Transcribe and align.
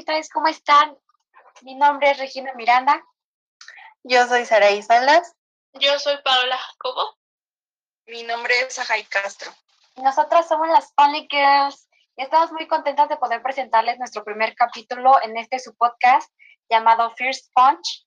¿Qué 0.00 0.04
onda, 0.04 0.12
amistades? 0.14 0.30
¿Cómo 0.30 0.48
están? 0.48 0.96
Mi 1.60 1.74
nombre 1.74 2.10
es 2.10 2.18
Regina 2.18 2.54
Miranda. 2.54 3.04
Yo 4.02 4.26
soy 4.26 4.46
Saraí 4.46 4.82
Salas. 4.82 5.34
Yo 5.74 5.98
soy 5.98 6.16
Paola 6.22 6.56
Jacobo. 6.56 7.18
Mi 8.06 8.22
nombre 8.22 8.58
es 8.60 8.78
Ajay 8.78 9.04
Castro. 9.04 9.52
Nosotras 9.96 10.48
somos 10.48 10.68
las 10.68 10.94
Only 10.96 11.28
Girls 11.30 11.86
y 12.16 12.22
estamos 12.22 12.50
muy 12.52 12.66
contentas 12.66 13.10
de 13.10 13.18
poder 13.18 13.42
presentarles 13.42 13.98
nuestro 13.98 14.24
primer 14.24 14.54
capítulo 14.54 15.20
en 15.22 15.36
este 15.36 15.58
su 15.58 15.76
podcast 15.76 16.32
llamado 16.70 17.10
First 17.16 17.50
Punch, 17.52 18.06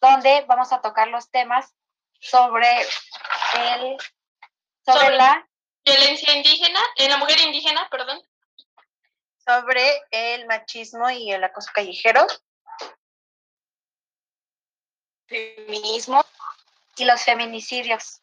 donde 0.00 0.44
vamos 0.48 0.72
a 0.72 0.80
tocar 0.80 1.08
los 1.08 1.30
temas 1.30 1.72
sobre 2.20 2.66
el 2.80 3.96
sobre, 4.84 5.00
Sobre- 5.00 5.16
la 5.16 5.46
Violencia 5.84 6.34
indígena, 6.34 6.80
en 6.96 7.10
la 7.10 7.18
mujer 7.18 7.38
indígena, 7.40 7.86
perdón. 7.88 8.20
Sobre 9.46 10.02
el 10.10 10.46
machismo 10.46 11.10
y 11.10 11.32
el 11.32 11.42
acoso 11.42 11.70
callejero. 11.74 12.26
Feminismo. 15.26 16.24
y 16.96 17.04
los 17.04 17.22
feminicidios. 17.22 18.20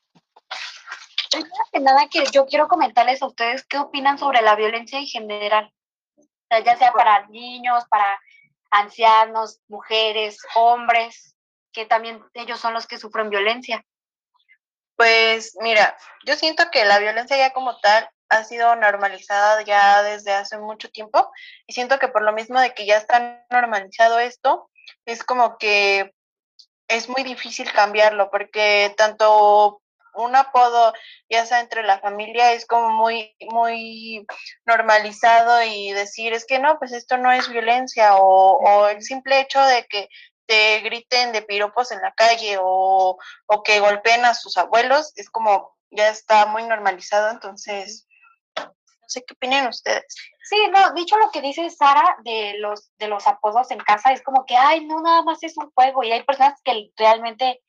Nada, 1.74 2.08
que 2.10 2.26
yo 2.32 2.46
quiero 2.46 2.68
comentarles 2.68 3.22
a 3.22 3.28
ustedes 3.28 3.66
qué 3.66 3.78
opinan 3.78 4.18
sobre 4.18 4.42
la 4.42 4.56
violencia 4.56 5.00
en 5.00 5.08
general. 5.08 5.74
Ya 6.50 6.78
sea 6.78 6.92
para 6.92 7.28
niños, 7.28 7.86
para 7.90 8.20
ancianos, 8.72 9.60
mujeres, 9.68 10.40
hombres, 10.56 11.36
que 11.72 11.86
también 11.86 12.24
ellos 12.34 12.60
son 12.60 12.74
los 12.74 12.88
que 12.88 12.98
sufren 12.98 13.30
violencia. 13.30 13.84
Pues 14.96 15.56
mira, 15.62 15.98
yo 16.26 16.36
siento 16.36 16.66
que 16.72 16.86
la 16.86 17.00
violencia 17.00 17.38
ya 17.38 17.54
como 17.54 17.80
tal 17.80 18.10
ha 18.30 18.44
sido 18.44 18.76
normalizada 18.76 19.62
ya 19.64 20.04
desde 20.04 20.34
hace 20.34 20.58
mucho 20.58 20.90
tiempo 20.90 21.32
y 21.66 21.74
siento 21.74 22.00
que 22.00 22.08
por 22.08 22.24
lo 22.24 22.34
mismo 22.34 22.60
de 22.60 22.74
que 22.74 22.86
ya 22.86 22.98
está 22.98 23.46
normalizado 23.50 24.20
esto, 24.20 24.70
es 25.06 25.24
como 25.24 25.58
que 25.58 26.14
es 26.88 27.10
muy 27.10 27.24
difícil 27.24 27.72
cambiarlo 27.72 28.30
porque 28.32 28.94
tanto 28.98 29.82
un 30.18 30.36
apodo, 30.36 30.94
ya 31.30 31.46
sea 31.46 31.60
entre 31.60 31.84
la 31.84 32.00
familia, 32.00 32.54
es 32.54 32.66
como 32.66 32.90
muy, 32.90 33.36
muy 33.52 34.26
normalizado 34.66 35.62
y 35.64 35.92
decir, 35.92 36.34
es 36.34 36.46
que 36.46 36.60
no, 36.60 36.80
pues 36.80 36.92
esto 36.92 37.18
no 37.18 37.32
es 37.32 37.48
violencia 37.50 38.16
o, 38.18 38.88
el 38.88 39.04
simple 39.04 39.40
hecho 39.40 39.62
de 39.64 39.86
que 39.86 40.10
te 40.48 40.80
griten 40.80 41.34
de 41.34 41.42
piropos 41.42 41.92
en 41.92 42.02
la 42.02 42.14
calle 42.14 42.58
o, 42.60 43.18
o 43.46 43.64
que 43.64 43.80
golpeen 43.80 44.26
a 44.26 44.34
sus 44.34 44.58
abuelos, 44.58 45.14
es 45.16 45.30
como 45.30 45.78
ya 45.92 46.10
está 46.10 46.46
muy 46.48 46.64
normalizado, 46.64 47.30
entonces 47.30 48.07
no 49.08 49.10
sé 49.10 49.24
qué 49.26 49.34
opinan 49.34 49.68
ustedes. 49.68 50.04
Sí, 50.44 50.58
no, 50.72 50.94
dicho 50.94 51.18
lo 51.18 51.32
que 51.32 51.42
dice 51.42 51.70
Sara 51.70 52.18
de 52.24 52.56
los, 52.60 52.92
de 52.98 53.08
los 53.08 53.26
apodos 53.26 53.72
en 53.72 53.80
casa, 53.80 54.12
es 54.12 54.22
como 54.22 54.46
que, 54.46 54.56
ay, 54.56 54.86
no, 54.86 55.02
nada 55.02 55.24
más 55.24 55.42
es 55.44 55.56
un 55.58 55.72
juego 55.72 56.04
y 56.04 56.12
hay 56.12 56.24
personas 56.24 56.60
que 56.64 56.92
realmente 56.98 57.62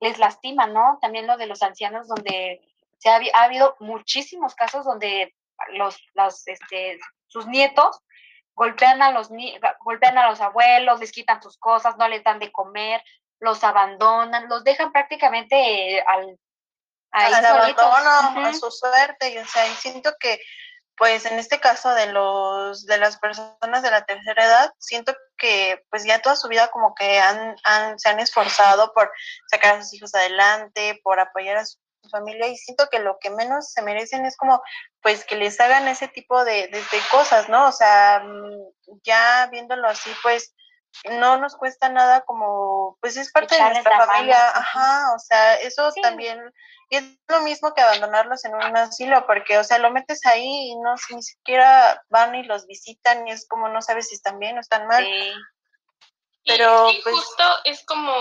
les 0.00 0.18
lastiman, 0.18 0.72
¿no? 0.72 0.98
También 1.00 1.26
lo 1.26 1.36
de 1.36 1.46
los 1.46 1.62
ancianos, 1.62 2.08
donde 2.08 2.60
se 2.98 3.08
ha, 3.08 3.20
ha 3.34 3.44
habido 3.44 3.76
muchísimos 3.80 4.54
casos 4.54 4.84
donde 4.84 5.34
los, 5.70 5.96
los, 6.14 6.46
este, 6.46 6.98
sus 7.26 7.46
nietos 7.46 8.00
golpean 8.54 9.00
a 9.00 9.12
los 9.12 9.30
golpean 9.80 10.18
a 10.18 10.28
los 10.28 10.40
abuelos, 10.40 11.00
les 11.00 11.12
quitan 11.12 11.42
sus 11.42 11.56
cosas, 11.56 11.96
no 11.96 12.06
les 12.08 12.22
dan 12.22 12.38
de 12.38 12.52
comer, 12.52 13.02
los 13.40 13.64
abandonan, 13.64 14.48
los 14.48 14.62
dejan 14.62 14.92
prácticamente 14.92 15.96
eh, 15.96 16.04
al 16.06 16.38
al 17.12 17.34
a 17.34 18.54
su 18.54 18.70
suerte, 18.70 19.34
y 19.34 19.38
o 19.38 19.46
sea, 19.46 19.66
y 19.66 19.74
siento 19.74 20.12
que 20.18 20.40
pues 20.96 21.26
en 21.26 21.38
este 21.38 21.58
caso 21.60 21.90
de 21.94 22.12
los 22.12 22.86
de 22.86 22.98
las 22.98 23.18
personas 23.18 23.82
de 23.82 23.90
la 23.90 24.04
tercera 24.04 24.44
edad, 24.44 24.72
siento 24.78 25.14
que 25.36 25.82
pues 25.90 26.04
ya 26.04 26.20
toda 26.20 26.36
su 26.36 26.48
vida 26.48 26.68
como 26.68 26.94
que 26.94 27.18
han, 27.18 27.56
han 27.64 27.98
se 27.98 28.08
han 28.08 28.20
esforzado 28.20 28.92
por 28.92 29.10
sacar 29.50 29.76
a 29.76 29.82
sus 29.82 29.94
hijos 29.94 30.14
adelante, 30.14 31.00
por 31.02 31.18
apoyar 31.18 31.56
a 31.56 31.66
su 31.66 31.78
familia 32.10 32.48
y 32.48 32.56
siento 32.56 32.88
que 32.90 32.98
lo 32.98 33.18
que 33.20 33.30
menos 33.30 33.72
se 33.72 33.82
merecen 33.82 34.26
es 34.26 34.36
como 34.36 34.62
pues 35.00 35.24
que 35.24 35.36
les 35.36 35.58
hagan 35.60 35.88
ese 35.88 36.08
tipo 36.08 36.44
de, 36.44 36.68
de, 36.68 36.78
de 36.78 37.00
cosas, 37.10 37.48
¿no? 37.48 37.68
O 37.68 37.72
sea, 37.72 38.22
mm, 38.24 39.00
ya 39.04 39.48
viéndolo 39.50 39.88
así, 39.88 40.10
pues 40.22 40.54
no 41.18 41.38
nos 41.38 41.56
cuesta 41.56 41.88
nada 41.88 42.22
como, 42.22 42.96
pues 43.00 43.16
es 43.16 43.32
parte 43.32 43.56
de 43.56 43.62
nuestra 43.70 43.98
mano, 43.98 44.12
familia, 44.12 44.48
ajá, 44.50 45.14
o 45.14 45.18
sea, 45.18 45.54
eso 45.56 45.90
Sí. 45.92 46.00
también, 46.00 46.38
y 46.90 46.96
es 46.96 47.04
lo 47.28 47.40
mismo 47.40 47.72
que 47.74 47.80
abandonarlos 47.80 48.44
en 48.44 48.54
un 48.54 48.76
asilo, 48.76 49.26
porque, 49.26 49.58
o 49.58 49.64
sea, 49.64 49.78
lo 49.78 49.90
metes 49.90 50.24
ahí 50.26 50.44
y 50.70 50.76
no, 50.76 50.94
ni 51.10 51.22
siquiera 51.22 52.02
van 52.10 52.34
y 52.34 52.42
los 52.44 52.66
visitan 52.66 53.26
y 53.26 53.32
es 53.32 53.46
como 53.48 53.68
no 53.68 53.80
sabes 53.82 54.08
si 54.08 54.14
están 54.14 54.38
bien 54.38 54.58
o 54.58 54.60
están 54.60 54.86
mal. 54.86 55.04
Sí. 55.04 55.32
Y 56.44 56.50
Pero, 56.50 56.90
sí, 56.90 57.00
pues- 57.02 57.14
justo 57.16 57.44
es 57.64 57.84
como, 57.86 58.12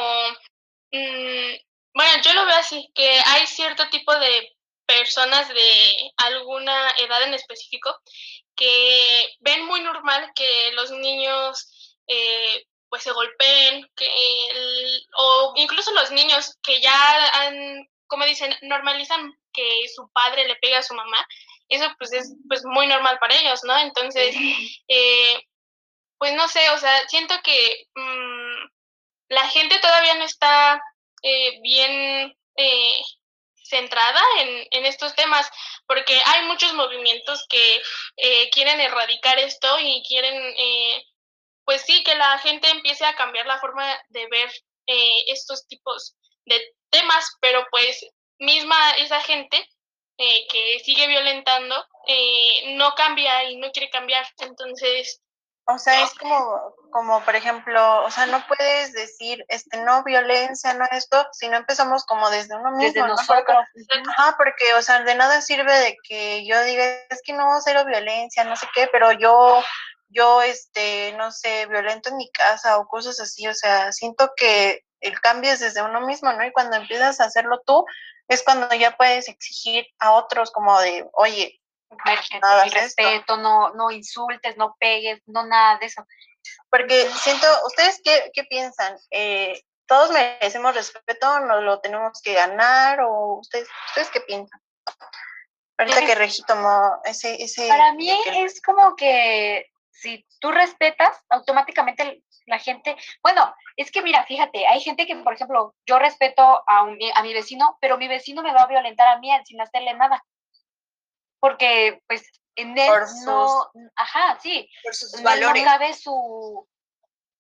mm, 0.92 1.54
bueno, 1.94 2.22
yo 2.24 2.34
lo 2.34 2.46
veo 2.46 2.56
así, 2.56 2.92
que 2.96 3.20
hay 3.26 3.48
cierto 3.48 3.90
tipo 3.90 4.14
de 4.16 4.56
personas 4.86 5.48
de 5.50 6.12
alguna 6.18 6.90
edad 6.98 7.24
en 7.24 7.34
específico 7.34 7.96
que 8.56 9.30
ven 9.40 9.66
muy 9.66 9.82
normal 9.82 10.32
que 10.36 10.72
los 10.74 10.92
niños 10.92 11.81
eh, 12.14 12.66
pues 12.90 13.04
se 13.04 13.12
golpeen, 13.12 13.90
que 13.96 14.06
el- 14.50 15.08
o 15.18 15.54
incluso 15.56 15.92
los 15.94 16.12
niños 16.12 16.58
que 16.64 16.82
ya 16.82 16.94
han, 17.42 17.88
como 18.08 18.26
dicen, 18.26 18.54
normalizan 18.64 19.34
que 19.54 19.88
su 19.96 20.10
padre 20.12 20.48
le 20.48 20.56
pega 20.58 20.80
a 20.80 20.84
su 20.84 20.94
mamá, 20.94 21.26
eso 21.70 21.86
pues 21.98 22.12
es 22.14 22.34
pues 22.50 22.64
muy 22.66 22.88
normal 22.88 23.18
para 23.20 23.36
ellos, 23.36 23.62
¿no? 23.64 23.78
Entonces, 23.80 24.36
eh, 24.90 25.40
pues 26.18 26.34
no 26.34 26.48
sé, 26.50 26.70
o 26.72 26.78
sea, 26.78 27.08
siento 27.08 27.34
que 27.44 27.88
mm, 27.96 28.68
la 29.30 29.48
gente 29.50 29.80
todavía 29.80 30.16
no 30.16 30.26
está 30.26 30.82
eh, 31.24 31.60
bien 31.62 32.36
eh, 32.58 33.02
centrada 33.64 34.22
en, 34.40 34.68
en 34.72 34.86
estos 34.86 35.16
temas, 35.16 35.50
porque 35.88 36.22
hay 36.26 36.46
muchos 36.48 36.74
movimientos 36.74 37.46
que 37.50 37.82
eh, 38.18 38.50
quieren 38.52 38.80
erradicar 38.82 39.40
esto 39.40 39.80
y 39.80 40.04
quieren, 40.08 40.36
eh, 40.58 41.04
pues 41.72 41.84
sí, 41.84 42.04
que 42.04 42.16
la 42.16 42.38
gente 42.40 42.70
empiece 42.70 43.06
a 43.06 43.16
cambiar 43.16 43.46
la 43.46 43.58
forma 43.58 43.86
de 44.10 44.28
ver 44.28 44.50
eh, 44.88 45.24
estos 45.30 45.66
tipos 45.68 46.18
de 46.46 46.62
temas, 46.90 47.38
pero 47.40 47.66
pues 47.72 48.06
misma 48.40 48.76
esa 48.98 49.22
gente 49.22 49.58
eh, 50.18 50.48
que 50.52 50.82
sigue 50.84 51.08
violentando 51.08 51.82
eh, 52.08 52.76
no 52.76 52.94
cambia 52.96 53.46
y 53.46 53.56
no 53.56 53.72
quiere 53.72 53.90
cambiar, 53.90 54.26
entonces 54.40 55.22
O 55.66 55.78
sea, 55.78 56.04
es 56.04 56.14
como, 56.16 56.76
como 56.92 57.24
por 57.24 57.38
ejemplo, 57.38 58.04
o 58.04 58.12
sea, 58.12 58.26
no 58.26 58.46
puedes 58.48 58.92
decir, 58.92 59.46
este, 59.48 59.78
no 59.78 60.04
violencia, 60.04 60.74
no 60.74 60.84
esto, 60.92 61.26
si 61.32 61.48
no 61.48 61.56
empezamos 61.56 62.04
como 62.04 62.30
desde 62.32 62.54
uno 62.54 62.72
mismo, 62.72 62.84
Desde 62.84 63.00
¿no? 63.00 63.08
nosotros. 63.08 63.66
Ajá, 64.10 64.36
porque, 64.38 64.74
o 64.74 64.82
sea, 64.82 65.04
de 65.04 65.16
nada 65.16 65.42
sirve 65.42 65.74
de 65.74 65.96
que 66.04 66.46
yo 66.46 66.62
diga, 66.64 66.84
es 67.10 67.22
que 67.24 67.32
no, 67.32 67.48
cero 67.64 67.86
violencia, 67.86 68.44
no 68.44 68.58
sé 68.58 68.68
qué, 68.76 68.90
pero 68.92 69.14
yo, 69.14 69.64
yo, 70.12 70.42
este, 70.42 71.14
no 71.18 71.32
sé, 71.32 71.66
violento 71.68 72.10
en 72.10 72.18
mi 72.18 72.30
casa 72.32 72.78
o 72.78 72.88
cosas 72.88 73.20
así, 73.20 73.48
o 73.48 73.54
sea, 73.54 73.92
siento 73.92 74.32
que 74.36 74.84
el 75.00 75.20
cambio 75.20 75.52
es 75.52 75.60
desde 75.60 75.82
uno 75.82 76.02
mismo, 76.02 76.32
¿no? 76.34 76.46
Y 76.46 76.52
cuando 76.52 76.76
empiezas 76.78 77.20
a 77.20 77.26
hacerlo 77.26 77.62
tú, 77.66 77.86
es 78.28 78.44
cuando 78.44 78.74
ya 78.76 78.96
puedes 78.98 79.28
exigir 79.28 79.86
a 80.00 80.12
otros 80.14 80.52
como 80.52 80.80
de, 80.80 81.06
oye, 81.14 81.58
Virgen, 82.06 82.40
No 82.40 82.48
hagas 82.48 82.68
el 82.68 82.78
esto. 82.78 82.80
respeto, 83.04 83.38
no, 83.38 83.74
no 83.74 83.92
insultes, 83.92 84.56
no 84.58 84.76
pegues, 84.80 85.22
no 85.26 85.46
nada 85.46 85.78
de 85.80 85.88
eso. 85.88 86.06
porque 86.70 87.10
siento, 87.22 87.48
¿ustedes 87.66 88.00
qué, 88.04 88.32
qué 88.34 88.44
piensan? 88.46 88.98
Eh, 89.10 89.62
¿Todos 89.88 90.12
merecemos 90.12 90.74
respeto? 90.74 91.40
¿Nos 91.42 91.64
lo 91.64 91.82
tenemos 91.82 92.22
que 92.22 92.34
ganar? 92.34 93.02
¿O 93.02 93.40
ustedes, 93.40 93.68
ustedes 93.90 94.10
qué 94.12 94.22
piensan? 94.22 94.62
Ahorita 95.78 96.06
que 96.06 96.16
Regi 96.16 96.44
tomó 96.44 97.00
ese... 97.04 97.42
ese 97.44 97.68
Para 97.68 97.92
mí 97.94 98.08
que- 98.24 98.44
es 98.44 98.62
como 98.62 98.96
que 98.96 99.71
si 100.02 100.26
tú 100.40 100.52
respetas, 100.52 101.24
automáticamente 101.30 102.24
la 102.48 102.58
gente, 102.58 102.96
bueno, 103.22 103.54
es 103.78 103.92
que 103.92 104.02
mira, 104.02 104.26
fíjate, 104.26 104.66
hay 104.66 104.82
gente 104.82 105.06
que, 105.06 105.16
por 105.18 105.34
ejemplo, 105.34 105.76
yo 105.86 106.00
respeto 106.00 106.64
a, 106.68 106.82
un- 106.84 106.98
a 107.14 107.22
mi 107.22 107.34
vecino, 107.34 107.78
pero 107.80 107.98
mi 108.00 108.08
vecino 108.08 108.42
me 108.42 108.52
va 108.52 108.64
a 108.64 108.68
violentar 108.68 109.08
a 109.08 109.20
mí 109.20 109.30
sin 109.46 109.62
hacerle 109.62 109.94
nada. 109.94 110.24
Porque, 111.40 112.02
pues, 112.08 112.28
en 112.56 112.78
él 112.78 112.88
Por 112.88 113.08
sus- 113.08 113.26
no, 113.26 113.72
ajá, 113.96 114.40
sí, 114.42 114.68
Por 114.84 114.96
sus 114.96 115.22
valores. 115.22 115.64
no 115.64 115.70
cabe 115.72 115.94
su, 115.94 116.68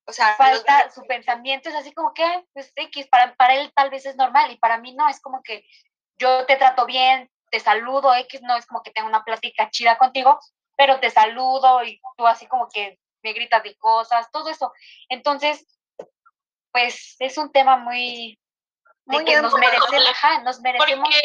O 0.07 0.13
sea, 0.13 0.35
falta, 0.35 0.91
su 0.91 1.01
pensamiento 1.03 1.69
es 1.69 1.75
así 1.75 1.91
como 1.93 2.13
que, 2.13 2.45
pues 2.53 2.71
X, 2.75 3.07
para, 3.07 3.33
para 3.35 3.55
él 3.55 3.71
tal 3.75 3.89
vez 3.89 4.05
es 4.05 4.15
normal 4.15 4.51
y 4.51 4.57
para 4.57 4.77
mí 4.77 4.93
no, 4.93 5.07
es 5.09 5.19
como 5.19 5.41
que 5.41 5.65
yo 6.19 6.45
te 6.45 6.57
trato 6.57 6.85
bien, 6.85 7.27
te 7.49 7.59
saludo, 7.59 8.13
X, 8.13 8.41
no 8.43 8.55
es 8.55 8.65
como 8.67 8.83
que 8.83 8.91
tengo 8.91 9.07
una 9.09 9.23
plática 9.23 9.69
chida 9.71 9.97
contigo, 9.97 10.39
pero 10.75 10.99
te 10.99 11.09
saludo 11.09 11.83
y 11.83 12.01
tú 12.17 12.27
así 12.27 12.47
como 12.47 12.67
que 12.69 12.99
me 13.23 13.33
gritas 13.33 13.63
de 13.63 13.75
cosas, 13.77 14.31
todo 14.31 14.49
eso. 14.49 14.71
Entonces, 15.09 15.65
pues 16.71 17.15
es 17.19 17.37
un 17.37 17.51
tema 17.51 17.77
muy, 17.77 18.39
de 19.05 19.17
Muy 19.17 19.25
que 19.25 19.41
nos 19.41 19.53
amplio, 19.53 19.69
merecemos, 19.69 20.09
ajá, 20.09 20.41
nos 20.43 20.59
merecemos. 20.61 21.09
Porque 21.09 21.21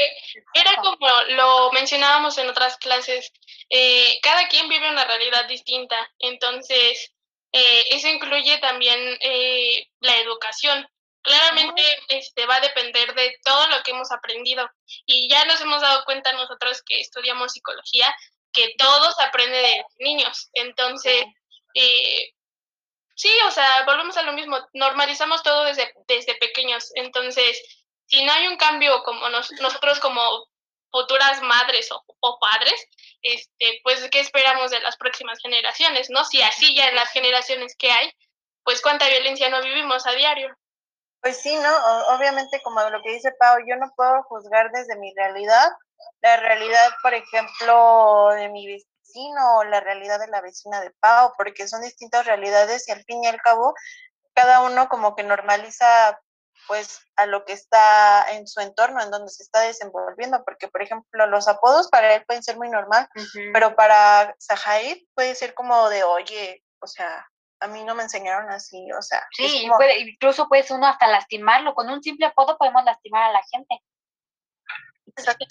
era 0.55 0.77
como 0.77 0.97
lo 1.29 1.73
mencionábamos 1.73 2.39
en 2.39 2.49
otras 2.49 2.77
clases, 2.79 3.33
eh, 3.71 4.19
cada 4.23 4.49
quien 4.49 4.69
vive 4.69 4.91
una 4.91 5.05
realidad 5.05 5.47
distinta, 5.47 5.97
entonces 6.19 7.15
eh, 7.53 7.85
eso 7.91 8.09
incluye 8.09 8.59
también 8.59 8.99
eh, 9.21 9.89
la 10.01 10.17
educación. 10.19 10.89
Claramente 11.23 11.83
este, 12.09 12.47
va 12.47 12.57
a 12.57 12.61
depender 12.61 13.13
de 13.15 13.37
todo 13.43 13.67
lo 13.69 13.83
que 13.83 13.91
hemos 13.91 14.13
aprendido 14.13 14.69
y 15.07 15.29
ya 15.29 15.45
nos 15.45 15.61
hemos 15.61 15.81
dado 15.81 16.05
cuenta 16.05 16.33
nosotros 16.35 16.83
que 16.87 17.01
estudiamos 17.01 17.53
psicología 17.53 18.15
que 18.57 18.75
todo 18.79 19.13
se 19.13 19.23
aprende 19.23 19.59
de 19.59 19.85
niños. 19.99 20.49
Entonces, 20.55 21.27
eh, 21.75 22.33
sí, 23.15 23.31
o 23.47 23.51
sea, 23.51 23.85
volvemos 23.85 24.17
a 24.17 24.23
lo 24.23 24.33
mismo, 24.33 24.57
normalizamos 24.73 25.43
todo 25.43 25.65
desde, 25.65 25.93
desde 26.09 26.35
pequeños. 26.37 26.91
Entonces, 26.95 27.63
si 28.07 28.25
no 28.25 28.33
hay 28.33 28.49
un 28.49 28.57
cambio 28.57 29.03
como 29.05 29.29
nosotros 29.29 30.01
como 30.01 30.23
futuras 30.91 31.43
madres 31.43 31.91
o, 31.93 32.39
padres, 32.41 32.87
este, 33.21 33.81
pues, 33.83 34.09
¿qué 34.11 34.21
esperamos 34.21 34.71
de 34.71 34.81
las 34.81 34.97
próximas 34.97 35.39
generaciones? 35.41 36.09
¿No? 36.09 36.25
Si 36.25 36.41
así 36.41 36.75
ya 36.75 36.89
en 36.89 36.97
las 36.97 37.11
generaciones 37.11 37.77
que 37.77 37.91
hay, 37.91 38.11
pues 38.65 38.81
cuánta 38.81 39.09
violencia 39.09 39.51
no 39.51 39.61
vivimos 39.61 40.07
a 40.07 40.13
diario. 40.13 40.57
Pues 41.21 41.43
sí, 41.43 41.55
¿no? 41.57 41.71
obviamente, 42.15 42.63
como 42.63 42.81
lo 42.89 43.03
que 43.03 43.13
dice 43.13 43.33
Pau, 43.39 43.59
yo 43.69 43.77
no 43.77 43.93
puedo 43.97 44.23
juzgar 44.25 44.71
desde 44.71 44.97
mi 44.97 45.13
realidad, 45.15 45.71
la 46.23 46.37
realidad, 46.37 46.91
por 47.03 47.15
ejemplo, 47.15 48.29
de 48.35 48.49
mi 48.49 48.67
vecino 48.67 49.59
o 49.59 49.65
la 49.65 49.81
realidad 49.81 50.19
de 50.19 50.29
la 50.29 50.41
vecina 50.41 50.81
de 50.81 50.91
Pau, 51.01 51.33
porque 51.37 51.69
son 51.69 51.83
distintas 51.83 52.27
realidades 52.27 52.89
y 52.89 52.93
al 52.93 53.05
fin 53.05 53.23
y 53.25 53.27
al 53.27 53.41
cabo, 53.41 53.75
cada 54.35 54.63
uno 54.63 54.89
como 54.89 55.15
que 55.15 55.23
normaliza 55.23 56.21
pues 56.67 57.01
a 57.17 57.27
lo 57.27 57.45
que 57.45 57.53
está 57.53 58.27
en 58.33 58.47
su 58.47 58.61
entorno, 58.61 59.01
en 59.01 59.11
donde 59.11 59.31
se 59.31 59.43
está 59.43 59.61
desenvolviendo, 59.61 60.43
porque 60.45 60.69
por 60.69 60.83
ejemplo 60.83 61.27
los 61.27 61.49
apodos 61.49 61.89
para 61.89 62.15
él 62.15 62.25
pueden 62.27 62.43
ser 62.43 62.57
muy 62.57 62.69
normal, 62.69 63.09
pero 63.53 63.77
para 63.77 64.35
Zahaid 64.41 65.05
puede 65.15 65.35
ser 65.35 65.55
como 65.55 65.89
de, 65.89 66.03
oye, 66.03 66.65
o 66.81 66.87
sea, 66.87 67.25
a 67.61 67.69
mí 67.69 67.85
no 67.85 67.95
me 67.95 68.03
enseñaron 68.03 68.51
así, 68.51 68.91
o 68.93 69.03
sea. 69.03 69.27
Sí, 69.31 69.69
puede, 69.77 70.01
incluso 70.01 70.49
puedes 70.49 70.71
uno 70.71 70.87
hasta 70.87 71.07
lastimarlo, 71.07 71.75
con 71.75 71.89
un 71.89 72.03
simple 72.03 72.27
apodo 72.27 72.59
podemos 72.59 72.85
lastimar 72.85 73.31
a 73.31 73.33
la 73.33 73.43
gente. 73.51 73.83
Exacto. 75.17 75.45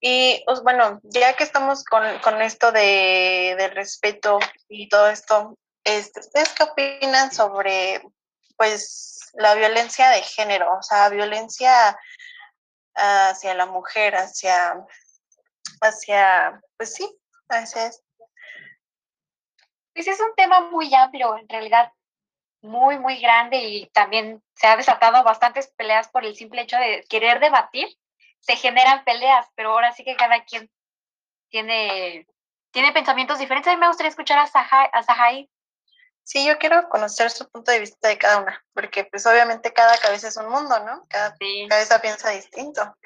Y 0.00 0.42
pues, 0.44 0.62
bueno, 0.62 1.00
ya 1.02 1.34
que 1.34 1.44
estamos 1.44 1.84
con, 1.84 2.18
con 2.18 2.42
esto 2.42 2.72
de, 2.72 3.54
del 3.58 3.70
respeto 3.70 4.38
y 4.68 4.88
todo 4.88 5.08
esto, 5.08 5.56
este, 5.82 6.20
¿ustedes 6.20 6.50
qué 6.50 6.62
opinan 6.64 7.32
sobre 7.32 8.02
pues 8.56 9.30
la 9.34 9.54
violencia 9.54 10.10
de 10.10 10.22
género? 10.22 10.76
O 10.78 10.82
sea, 10.82 11.08
violencia 11.08 11.98
hacia 12.94 13.54
la 13.54 13.66
mujer, 13.66 14.14
hacia, 14.14 14.76
hacia, 15.80 16.60
pues 16.76 16.94
sí, 16.94 17.18
hacia 17.48 17.90
pues 19.94 20.08
es 20.08 20.20
un 20.20 20.34
tema 20.34 20.68
muy 20.70 20.92
amplio, 20.94 21.36
en 21.38 21.48
realidad 21.48 21.92
muy, 22.62 22.98
muy 22.98 23.20
grande 23.20 23.58
y 23.58 23.86
también 23.90 24.42
se 24.56 24.66
ha 24.66 24.76
desatado 24.76 25.22
bastantes 25.22 25.68
peleas 25.76 26.08
por 26.08 26.24
el 26.24 26.34
simple 26.34 26.62
hecho 26.62 26.76
de 26.76 27.04
querer 27.08 27.38
debatir. 27.38 27.88
Se 28.46 28.56
generan 28.56 29.04
peleas, 29.04 29.46
pero 29.54 29.72
ahora 29.72 29.92
sí 29.92 30.04
que 30.04 30.16
cada 30.16 30.44
quien 30.44 30.70
tiene, 31.48 32.26
tiene 32.72 32.92
pensamientos 32.92 33.38
diferentes. 33.38 33.72
A 33.72 33.74
mí 33.74 33.80
me 33.80 33.88
gustaría 33.88 34.10
escuchar 34.10 34.38
a 34.38 34.46
Sahai, 34.46 34.88
a 34.92 35.02
Sahai. 35.02 35.50
Sí, 36.24 36.46
yo 36.46 36.58
quiero 36.58 36.88
conocer 36.88 37.30
su 37.30 37.48
punto 37.50 37.70
de 37.70 37.80
vista 37.80 38.08
de 38.08 38.18
cada 38.18 38.38
una, 38.38 38.64
porque 38.72 39.04
pues 39.04 39.26
obviamente 39.26 39.72
cada 39.72 39.96
cabeza 39.98 40.28
es 40.28 40.36
un 40.36 40.48
mundo, 40.48 40.78
¿no? 40.80 41.06
Cada 41.08 41.36
cabeza 41.68 42.00
piensa 42.00 42.30
distinto. 42.30 42.96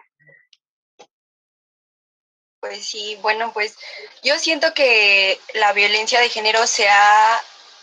Pues 2.60 2.86
sí, 2.86 3.16
bueno, 3.22 3.52
pues 3.52 3.76
yo 4.22 4.38
siento 4.38 4.72
que 4.74 5.40
la 5.54 5.72
violencia 5.72 6.20
de 6.20 6.28
género 6.28 6.66
se 6.66 6.88
ha, 6.88 7.40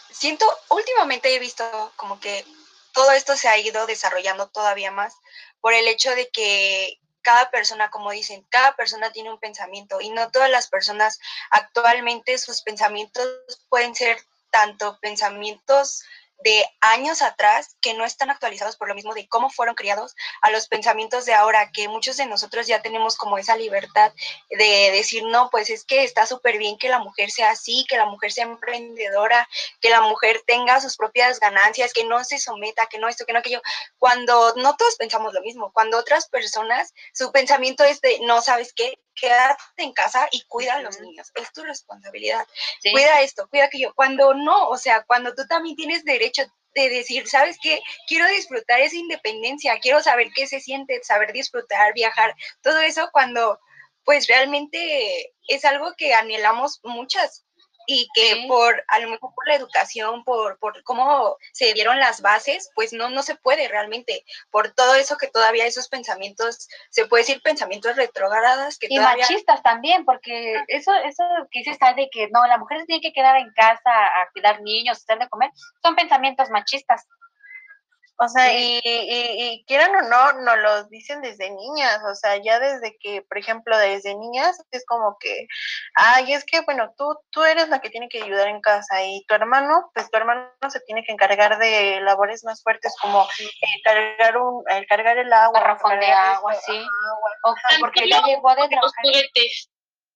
siento, 0.10 0.46
últimamente 0.70 1.34
he 1.34 1.40
visto 1.40 1.94
como 1.96 2.20
que 2.20 2.46
todo 2.94 3.12
esto 3.12 3.36
se 3.36 3.48
ha 3.48 3.58
ido 3.58 3.86
desarrollando 3.86 4.50
todavía 4.50 4.92
más 4.92 5.16
por 5.60 5.74
el 5.74 5.88
hecho 5.88 6.14
de 6.16 6.30
que 6.30 6.98
cada 7.26 7.50
persona, 7.50 7.90
como 7.90 8.12
dicen, 8.12 8.46
cada 8.50 8.76
persona 8.76 9.12
tiene 9.12 9.32
un 9.32 9.40
pensamiento 9.40 10.00
y 10.00 10.12
no 10.12 10.30
todas 10.30 10.50
las 10.50 10.68
personas 10.68 11.20
actualmente 11.50 12.38
sus 12.38 12.62
pensamientos 12.62 13.28
pueden 13.68 13.96
ser 13.96 14.20
tanto 14.52 15.00
pensamientos 15.02 16.04
de 16.40 16.66
años 16.82 17.22
atrás 17.22 17.76
que 17.82 17.94
no 17.94 18.06
están 18.06 18.30
actualizados 18.30 18.78
por 18.78 18.88
lo 18.88 18.96
mismo 18.96 19.14
de 19.14 19.28
cómo 19.28 19.50
fueron 19.50 19.76
criados 19.76 20.16
a 20.42 20.52
los 20.52 20.68
pensamientos 20.68 21.26
de 21.26 21.34
ahora, 21.34 21.72
que 21.72 21.88
muchos 21.88 22.18
de 22.18 22.26
nosotros 22.26 22.68
ya 22.68 22.82
tenemos 22.82 23.18
como 23.18 23.38
esa 23.38 23.56
libertad 23.56 24.14
de 24.50 24.92
decir, 24.92 25.24
no, 25.24 25.50
pues 25.50 25.70
es 25.70 25.86
que 25.86 26.04
está 26.04 26.26
súper 26.26 26.58
bien 26.58 26.78
que 26.78 26.90
la 26.90 27.00
mujer 27.00 27.32
sea 27.32 27.52
así, 27.52 27.86
que 27.90 27.98
la 27.98 28.06
mujer 28.06 28.32
sea 28.32 28.46
emprendedora, 28.46 29.48
que 29.82 29.90
la 29.90 30.02
mujer 30.02 30.42
tenga 30.46 30.82
sus 30.82 30.98
propias 30.98 31.40
ganancias, 31.40 31.94
que 31.94 32.04
no 32.04 32.24
se 32.24 32.38
someta, 32.38 32.88
que 32.88 33.00
no 33.00 33.08
esto, 33.08 33.26
que 33.26 33.34
no 33.34 33.40
aquello, 33.40 33.62
cuando 33.98 34.54
no 34.56 34.76
todos 34.76 34.96
pensamos 34.96 35.34
lo 35.34 35.42
mismo, 35.42 35.72
cuando 35.74 35.98
otras 35.98 36.28
personas, 36.28 36.94
su 37.14 37.32
pensamiento 37.32 37.84
es 37.84 38.02
de, 38.02 38.20
no, 38.22 38.42
¿sabes 38.42 38.74
qué? 38.74 39.00
Quédate 39.16 39.58
en 39.78 39.94
casa 39.94 40.28
y 40.32 40.44
cuida 40.48 40.76
a 40.76 40.82
los 40.82 41.00
niños, 41.00 41.32
es 41.36 41.52
tu 41.52 41.64
responsabilidad. 41.64 42.46
Cuida 42.92 43.22
esto, 43.22 43.48
cuida 43.50 43.66
aquello. 43.66 43.94
Cuando 43.96 44.34
no, 44.34 44.70
o 44.70 44.78
sea, 44.78 45.04
cuando 45.04 45.34
tú 45.34 45.46
también 45.48 45.76
tienes 45.76 46.04
derecho 46.04 46.44
de 46.76 46.90
decir, 46.90 47.28
¿sabes 47.28 47.58
qué? 47.62 47.82
Quiero 48.08 48.28
disfrutar 48.28 48.82
esa 48.82 48.98
independencia, 48.98 49.80
quiero 49.80 50.02
saber 50.02 50.28
qué 50.36 50.46
se 50.46 50.60
siente, 50.60 51.02
saber 51.04 51.32
disfrutar, 51.32 51.94
viajar, 51.94 52.36
todo 52.62 52.80
eso 52.82 53.10
cuando 53.12 53.60
pues 54.04 54.28
realmente 54.28 55.34
es 55.48 55.66
algo 55.66 55.94
que 55.98 56.14
anhelamos 56.14 56.80
muchas 56.84 57.46
y 57.88 58.08
que 58.14 58.46
por, 58.48 58.84
a 58.88 59.00
lo 59.00 59.10
mejor 59.10 59.34
por 59.34 59.48
la 59.48 59.56
educación, 59.56 60.24
por, 60.24 60.60
por 60.60 60.84
cómo 60.84 61.38
se 61.52 61.74
dieron 61.74 62.00
las 62.00 62.22
bases, 62.22 62.70
pues 62.76 62.94
no, 62.94 63.10
no 63.10 63.24
se 63.24 63.36
puede 63.36 63.68
realmente, 63.68 64.24
por 64.52 64.72
todo 64.72 64.96
eso 64.96 65.18
que 65.18 65.28
todavía 65.28 65.66
esos 65.66 65.88
pensamientos, 65.88 66.68
se 66.90 67.06
puede 67.06 67.24
decir 67.24 67.42
pensamientos 67.42 67.96
retrogradas 67.96 68.78
que 68.78 68.88
y 68.90 69.00
machistas 69.00 69.62
también, 69.64 70.06
porque 70.06 70.56
eso, 70.68 70.94
eso 70.94 71.24
que 71.52 71.60
dice 71.60 71.72
está 71.72 71.94
de 71.94 72.10
que 72.10 72.30
no, 72.30 72.46
la 72.48 72.58
mujer 72.58 72.82
se 72.82 72.86
tiene 72.86 73.02
que 73.02 73.14
quedar 73.14 73.38
en 73.38 73.52
casa 73.54 73.92
a 73.92 74.30
cuidar 74.32 74.62
niños, 74.62 74.98
a 74.98 75.02
hacer 75.02 75.20
de 75.20 75.30
comer, 75.30 75.52
son 75.82 75.96
pensamientos 75.96 76.50
machistas. 76.50 77.06
O 78.18 78.30
sea, 78.30 78.58
y, 78.58 78.80
y, 78.82 79.66
quieran 79.68 79.94
o 79.94 80.02
no, 80.04 80.34
nos 80.42 80.58
lo 80.58 80.84
dicen 80.86 81.22
desde 81.22 81.50
niñas, 81.50 82.00
o 82.10 82.16
sea, 82.16 82.38
ya 82.38 82.60
desde 82.60 82.98
que, 82.98 83.22
por 83.24 83.38
ejemplo, 83.38 83.78
desde 83.78 84.16
niñas 84.16 84.58
es 84.72 84.86
como 84.86 85.18
que, 85.20 85.48
ay, 85.96 86.32
es 86.32 86.46
que, 86.46 86.62
bueno, 86.62 86.94
tú, 86.98 87.14
tú 87.30 87.44
eres 87.44 87.68
la 87.68 87.80
que 87.82 87.90
tiene 87.90 88.08
que 88.08 88.24
ayudar 88.24 88.48
en 88.48 88.62
casa 88.62 89.04
y 89.04 89.26
tu 89.26 89.34
hermano, 89.36 89.92
pues 89.94 90.10
tu 90.10 90.18
hermano 90.18 90.50
se 90.70 90.80
tiene 90.82 91.04
que 91.04 91.12
encargar 91.12 91.58
de 91.60 92.00
labores 92.02 92.46
más 92.46 92.64
fuertes 92.64 92.96
como 93.02 93.28
eh, 93.38 93.82
cargar, 93.84 94.38
un, 94.38 94.64
el 94.70 94.88
cargar 94.88 95.18
el 95.18 95.34
agua. 95.34 95.60
Garrafón 95.60 96.00
de 96.00 96.08
agua, 96.08 96.54
sí. 96.66 96.88
O, 97.44 97.54
porque 97.82 98.08
ya 98.08 98.22
llegó 98.22 98.56
de 98.56 98.76
Los 98.82 98.94
juguetes. 99.02 99.70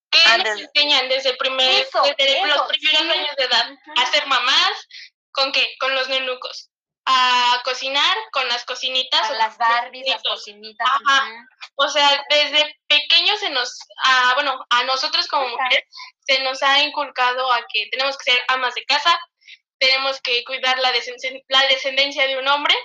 ¿Qué 0.10 0.20
les 0.41 0.62
enseñan 0.62 1.10
desde, 1.10 1.36
primer, 1.36 1.86
desde 2.18 2.48
los 2.48 2.68
primeros 2.70 3.01
años 3.01 3.36
de 3.38 3.44
edad? 3.44 3.70
A 3.98 4.06
ser 4.08 4.25
mamás, 4.25 4.88
¿con 5.32 5.51
qué? 5.51 5.68
Con 5.79 5.94
los 5.94 6.08
nenucos 6.08 6.72
a 7.11 7.61
cocinar 7.63 8.17
con 8.31 8.47
las 8.47 8.63
cocinitas. 8.65 9.29
A 9.31 9.33
las 9.33 9.57
Barbies, 9.57 10.07
las 10.07 10.21
cocinitas. 10.21 10.87
O 11.75 11.87
sea, 11.89 12.23
desde 12.29 12.79
pequeños 12.87 13.39
se 13.39 13.49
nos, 13.49 13.79
a, 14.05 14.35
bueno, 14.35 14.63
a 14.69 14.83
nosotros 14.83 15.27
como 15.27 15.47
mujeres 15.49 15.85
se 16.27 16.39
nos 16.43 16.61
ha 16.61 16.83
inculcado 16.83 17.51
a 17.51 17.65
que 17.73 17.87
tenemos 17.89 18.15
que 18.17 18.31
ser 18.31 18.43
amas 18.47 18.75
de 18.75 18.85
casa, 18.85 19.19
tenemos 19.79 20.21
que 20.21 20.43
cuidar 20.43 20.77
la, 20.77 20.91
la 21.47 21.67
descendencia 21.67 22.27
de 22.27 22.37
un 22.37 22.47
hombre 22.47 22.75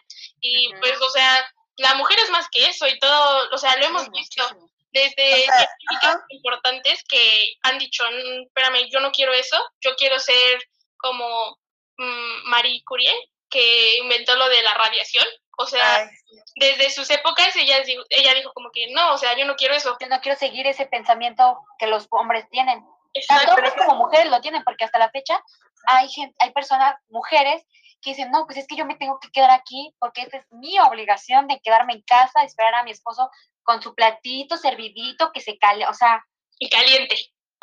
y 0.40 0.72
pues, 0.80 0.98
o 1.02 1.10
sea, 1.10 1.46
la 1.76 1.94
mujer 1.96 2.18
es 2.20 2.30
más 2.30 2.48
que 2.50 2.64
eso 2.66 2.86
y 2.86 2.98
todo, 2.98 3.50
o 3.52 3.58
sea, 3.58 3.76
lo 3.76 3.86
hemos 3.86 4.10
visto. 4.10 4.42
Desde 4.90 5.16
científicas 5.16 6.18
importantes 6.28 7.02
que 7.08 7.56
han 7.64 7.78
dicho, 7.78 8.04
mm, 8.04 8.42
espérame, 8.46 8.88
yo 8.90 9.00
no 9.00 9.10
quiero 9.10 9.34
eso, 9.34 9.58
yo 9.80 9.96
quiero 9.96 10.20
ser 10.20 10.62
como 10.96 11.58
mm, 11.98 12.48
Marie 12.48 12.80
Curie, 12.86 13.12
que 13.54 13.99
inventó 13.99 14.34
lo 14.37 14.49
de 14.49 14.62
la 14.62 14.75
radiación. 14.75 15.25
O 15.56 15.66
sea, 15.66 16.11
desde 16.56 16.90
sus 16.90 17.08
épocas 17.11 17.54
ella, 17.54 17.76
ella 18.11 18.34
dijo 18.34 18.52
como 18.52 18.70
que 18.73 18.88
no, 18.92 19.14
o 19.14 19.18
sea, 19.18 19.38
yo 19.38 19.44
no 19.44 19.54
quiero 19.54 19.75
eso. 19.75 19.96
Yo 20.00 20.08
no 20.08 20.20
quiero 20.20 20.37
seguir 20.37 20.66
ese 20.66 20.87
pensamiento 20.87 21.61
que 21.78 21.87
los 21.87 22.08
hombres 22.11 22.44
tienen. 22.50 22.84
Tanto 23.28 23.52
hombres 23.52 23.75
como 23.75 23.94
mujeres 23.94 24.28
lo 24.28 24.40
tienen, 24.40 24.64
porque 24.64 24.84
hasta 24.84 24.99
la 24.99 25.11
fecha 25.11 25.40
hay, 25.87 26.08
gente, 26.08 26.34
hay 26.40 26.52
personas, 26.52 26.96
mujeres, 27.08 27.62
que 28.02 28.11
dicen, 28.11 28.32
no, 28.32 28.44
pues 28.46 28.58
es 28.58 28.66
que 28.66 28.76
yo 28.76 28.84
me 28.84 28.96
tengo 28.96 29.20
que 29.20 29.30
quedar 29.30 29.52
aquí 29.52 29.94
porque 30.00 30.23
esta 30.23 30.38
es 30.38 30.44
mi 30.50 30.76
obligación 30.80 31.46
de 31.46 31.61
quedarme 31.61 31.94
en 31.94 32.02
casa, 32.02 32.42
esperar 32.42 32.75
a 32.75 32.82
mi 32.82 32.90
esposo 32.90 33.30
con 33.62 33.80
su 33.80 33.94
platito 33.94 34.56
servidito, 34.56 35.30
que 35.32 35.40
se 35.40 35.56
cale, 35.56 35.87
o 35.87 35.94
sea. 35.94 36.25
Y 36.58 36.68
caliente. 36.68 37.16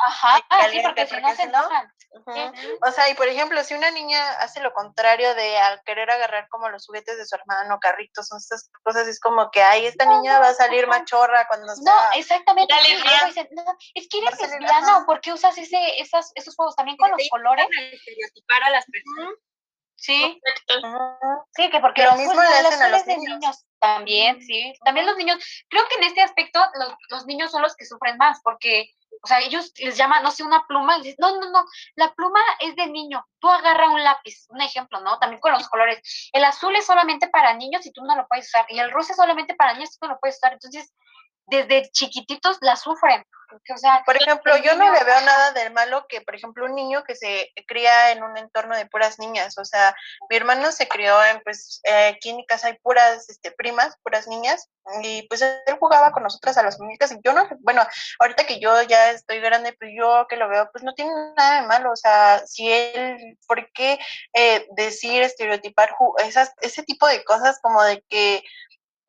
Ajá, 0.06 0.40
sí, 0.70 0.80
porque 0.82 1.06
si 1.06 1.16
no 1.20 1.34
se 1.34 1.46
no-. 1.48 1.68
O 2.86 2.92
sea, 2.92 3.08
y 3.08 3.14
por 3.14 3.26
ejemplo, 3.28 3.62
si 3.64 3.74
una 3.74 3.90
niña 3.90 4.32
hace 4.40 4.60
lo 4.60 4.72
contrario 4.74 5.34
de 5.34 5.56
al 5.58 5.82
querer 5.84 6.10
agarrar 6.10 6.46
como 6.50 6.68
los 6.68 6.86
juguetes 6.86 7.16
de 7.16 7.24
su 7.24 7.34
hermano, 7.36 7.78
carritos, 7.80 8.26
son 8.28 8.38
estas 8.38 8.70
cosas, 8.82 9.08
es 9.08 9.18
como 9.18 9.50
que, 9.50 9.62
ay, 9.62 9.86
esta 9.86 10.04
niña 10.04 10.38
va 10.38 10.48
a 10.48 10.54
salir 10.54 10.86
machorra 10.86 11.46
cuando 11.48 11.68
No, 11.68 11.74
sea... 11.74 12.10
exactamente. 12.16 12.74
Dicen, 13.26 13.48
no, 13.52 13.64
es 13.94 14.08
que 14.08 14.18
eres 14.18 14.40
lesbiana 14.40 15.04
por 15.06 15.20
qué 15.20 15.32
usas 15.32 15.56
ese, 15.56 16.00
esas, 16.00 16.32
esos 16.34 16.54
juegos 16.54 16.76
también 16.76 16.96
con 16.98 17.10
los 17.10 17.18
Te 17.18 17.28
colores. 17.30 17.64
intentan 17.64 17.94
estereotipar 17.94 18.62
a 18.64 18.70
las 18.70 18.84
personas. 18.84 19.34
Sí. 20.02 20.40
Ujú. 20.82 20.98
sí, 21.54 21.70
que 21.70 21.78
porque 21.78 22.02
Lo 22.02 22.10
los 22.10 22.18
mismo 22.18 22.42
le 22.42 22.48
hacen 22.48 22.82
a 22.82 22.88
los 22.88 23.04
de 23.06 23.16
niños. 23.16 23.38
niños 23.38 23.64
también, 23.78 24.42
sí. 24.42 24.74
También 24.84 25.06
los 25.06 25.16
niños, 25.16 25.38
creo 25.68 25.84
que 25.88 25.94
en 25.94 26.04
este 26.04 26.22
aspecto 26.22 26.60
los, 26.74 26.92
los 27.10 27.26
niños 27.26 27.52
son 27.52 27.62
los 27.62 27.76
que 27.76 27.84
sufren 27.84 28.16
más, 28.16 28.40
porque, 28.42 28.90
o 29.22 29.26
sea, 29.28 29.38
ellos 29.40 29.72
les 29.78 29.96
llaman, 29.96 30.24
no 30.24 30.32
sé, 30.32 30.42
una 30.42 30.66
pluma, 30.66 30.98
y 30.98 31.02
dices, 31.02 31.18
no, 31.20 31.38
no, 31.38 31.50
no, 31.50 31.64
la 31.94 32.12
pluma 32.14 32.40
es 32.58 32.74
de 32.74 32.88
niño, 32.88 33.24
tú 33.38 33.48
agarra 33.48 33.90
un 33.90 34.02
lápiz, 34.02 34.44
un 34.48 34.60
ejemplo, 34.60 35.00
¿no? 35.02 35.20
También 35.20 35.40
con 35.40 35.52
los 35.52 35.68
colores. 35.68 36.00
El 36.32 36.42
azul 36.42 36.74
es 36.74 36.84
solamente 36.84 37.28
para 37.28 37.54
niños 37.54 37.86
y 37.86 37.92
tú 37.92 38.02
no 38.02 38.16
lo 38.16 38.26
puedes 38.26 38.48
usar, 38.48 38.66
y 38.70 38.80
el 38.80 38.90
rosa 38.90 39.12
es 39.12 39.16
solamente 39.16 39.54
para 39.54 39.74
niños 39.74 39.94
y 39.94 39.98
tú 40.00 40.06
no 40.08 40.14
lo 40.14 40.18
puedes 40.20 40.36
usar. 40.36 40.52
Entonces, 40.54 40.92
desde 41.46 41.90
chiquititos 41.90 42.58
la 42.60 42.76
sufren, 42.76 43.24
porque, 43.52 43.74
o 43.74 43.76
sea, 43.76 44.02
Por 44.06 44.16
ejemplo, 44.16 44.56
yo 44.56 44.74
no 44.76 44.90
le 44.90 45.04
veo 45.04 45.20
nada 45.20 45.52
del 45.52 45.72
malo 45.74 46.06
que, 46.08 46.22
por 46.22 46.34
ejemplo, 46.34 46.64
un 46.64 46.74
niño 46.74 47.04
que 47.04 47.14
se 47.14 47.52
cría 47.66 48.12
en 48.12 48.22
un 48.22 48.36
entorno 48.38 48.74
de 48.74 48.86
puras 48.86 49.18
niñas. 49.18 49.58
O 49.58 49.64
sea, 49.64 49.94
mi 50.30 50.36
hermano 50.36 50.72
se 50.72 50.88
crió 50.88 51.22
en, 51.22 51.42
pues, 51.42 51.80
eh, 51.84 52.14
aquí 52.16 52.30
en 52.30 52.36
mi 52.36 52.46
casa 52.46 52.68
hay 52.68 52.78
puras 52.78 53.28
este, 53.28 53.52
primas, 53.52 53.98
puras 54.02 54.26
niñas, 54.26 54.70
y 55.02 55.26
pues 55.28 55.42
él 55.42 55.76
jugaba 55.78 56.12
con 56.12 56.22
nosotras 56.22 56.56
a 56.56 56.62
las 56.62 56.80
muñecas. 56.80 57.12
Y 57.12 57.20
yo 57.22 57.34
no, 57.34 57.46
bueno, 57.60 57.86
ahorita 58.20 58.46
que 58.46 58.58
yo 58.58 58.80
ya 58.82 59.10
estoy 59.10 59.40
grande, 59.40 59.74
pues 59.78 59.90
yo 59.94 60.26
que 60.28 60.36
lo 60.36 60.48
veo, 60.48 60.70
pues 60.72 60.82
no 60.82 60.94
tiene 60.94 61.12
nada 61.36 61.60
de 61.60 61.66
malo. 61.66 61.92
O 61.92 61.96
sea, 61.96 62.42
si 62.46 62.72
él, 62.72 63.38
¿por 63.46 63.70
qué 63.72 63.98
eh, 64.32 64.66
decir, 64.76 65.22
estereotipar 65.22 65.94
esas, 66.24 66.54
ese 66.62 66.82
tipo 66.84 67.06
de 67.06 67.22
cosas 67.24 67.60
como 67.60 67.82
de 67.82 68.02
que 68.08 68.42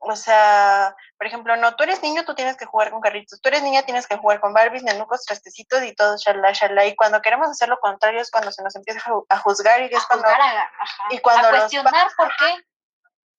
o 0.05 0.15
sea, 0.15 0.95
por 1.17 1.27
ejemplo, 1.27 1.55
no, 1.55 1.75
tú 1.75 1.83
eres 1.83 2.01
niño, 2.03 2.25
tú 2.25 2.36
tienes 2.36 2.57
que 2.57 2.65
jugar 2.65 2.91
con 2.91 3.01
carritos, 3.01 3.39
tú 3.41 3.50
eres 3.50 3.63
niña, 3.63 3.83
tienes 3.83 4.05
que 4.07 4.17
jugar 4.17 4.39
con 4.39 4.53
Barbies, 4.53 4.83
nenucos, 4.83 5.24
trastecitos 5.25 5.81
y 5.83 5.95
todo, 5.95 6.15
shalá, 6.17 6.51
shalá. 6.51 6.86
Y 6.86 6.95
cuando 6.95 7.22
queremos 7.22 7.50
hacer 7.50 7.69
lo 7.69 7.79
contrario 7.79 8.22
es 8.22 8.29
cuando 8.29 8.51
se 8.51 8.62
nos 8.63 8.75
empieza 8.75 9.00
a 9.00 9.03
ju- 9.12 9.25
a 9.29 9.38
juzgar 9.39 9.81
y 9.81 9.93
a 9.93 9.98
es 9.98 10.05
cuando, 10.05 10.27
a, 10.27 10.69
y 11.10 11.19
cuando 11.19 11.48
a 11.48 11.51
los 11.51 11.60
cuestionar 11.62 12.07
por 12.17 12.29
qué. 12.38 12.55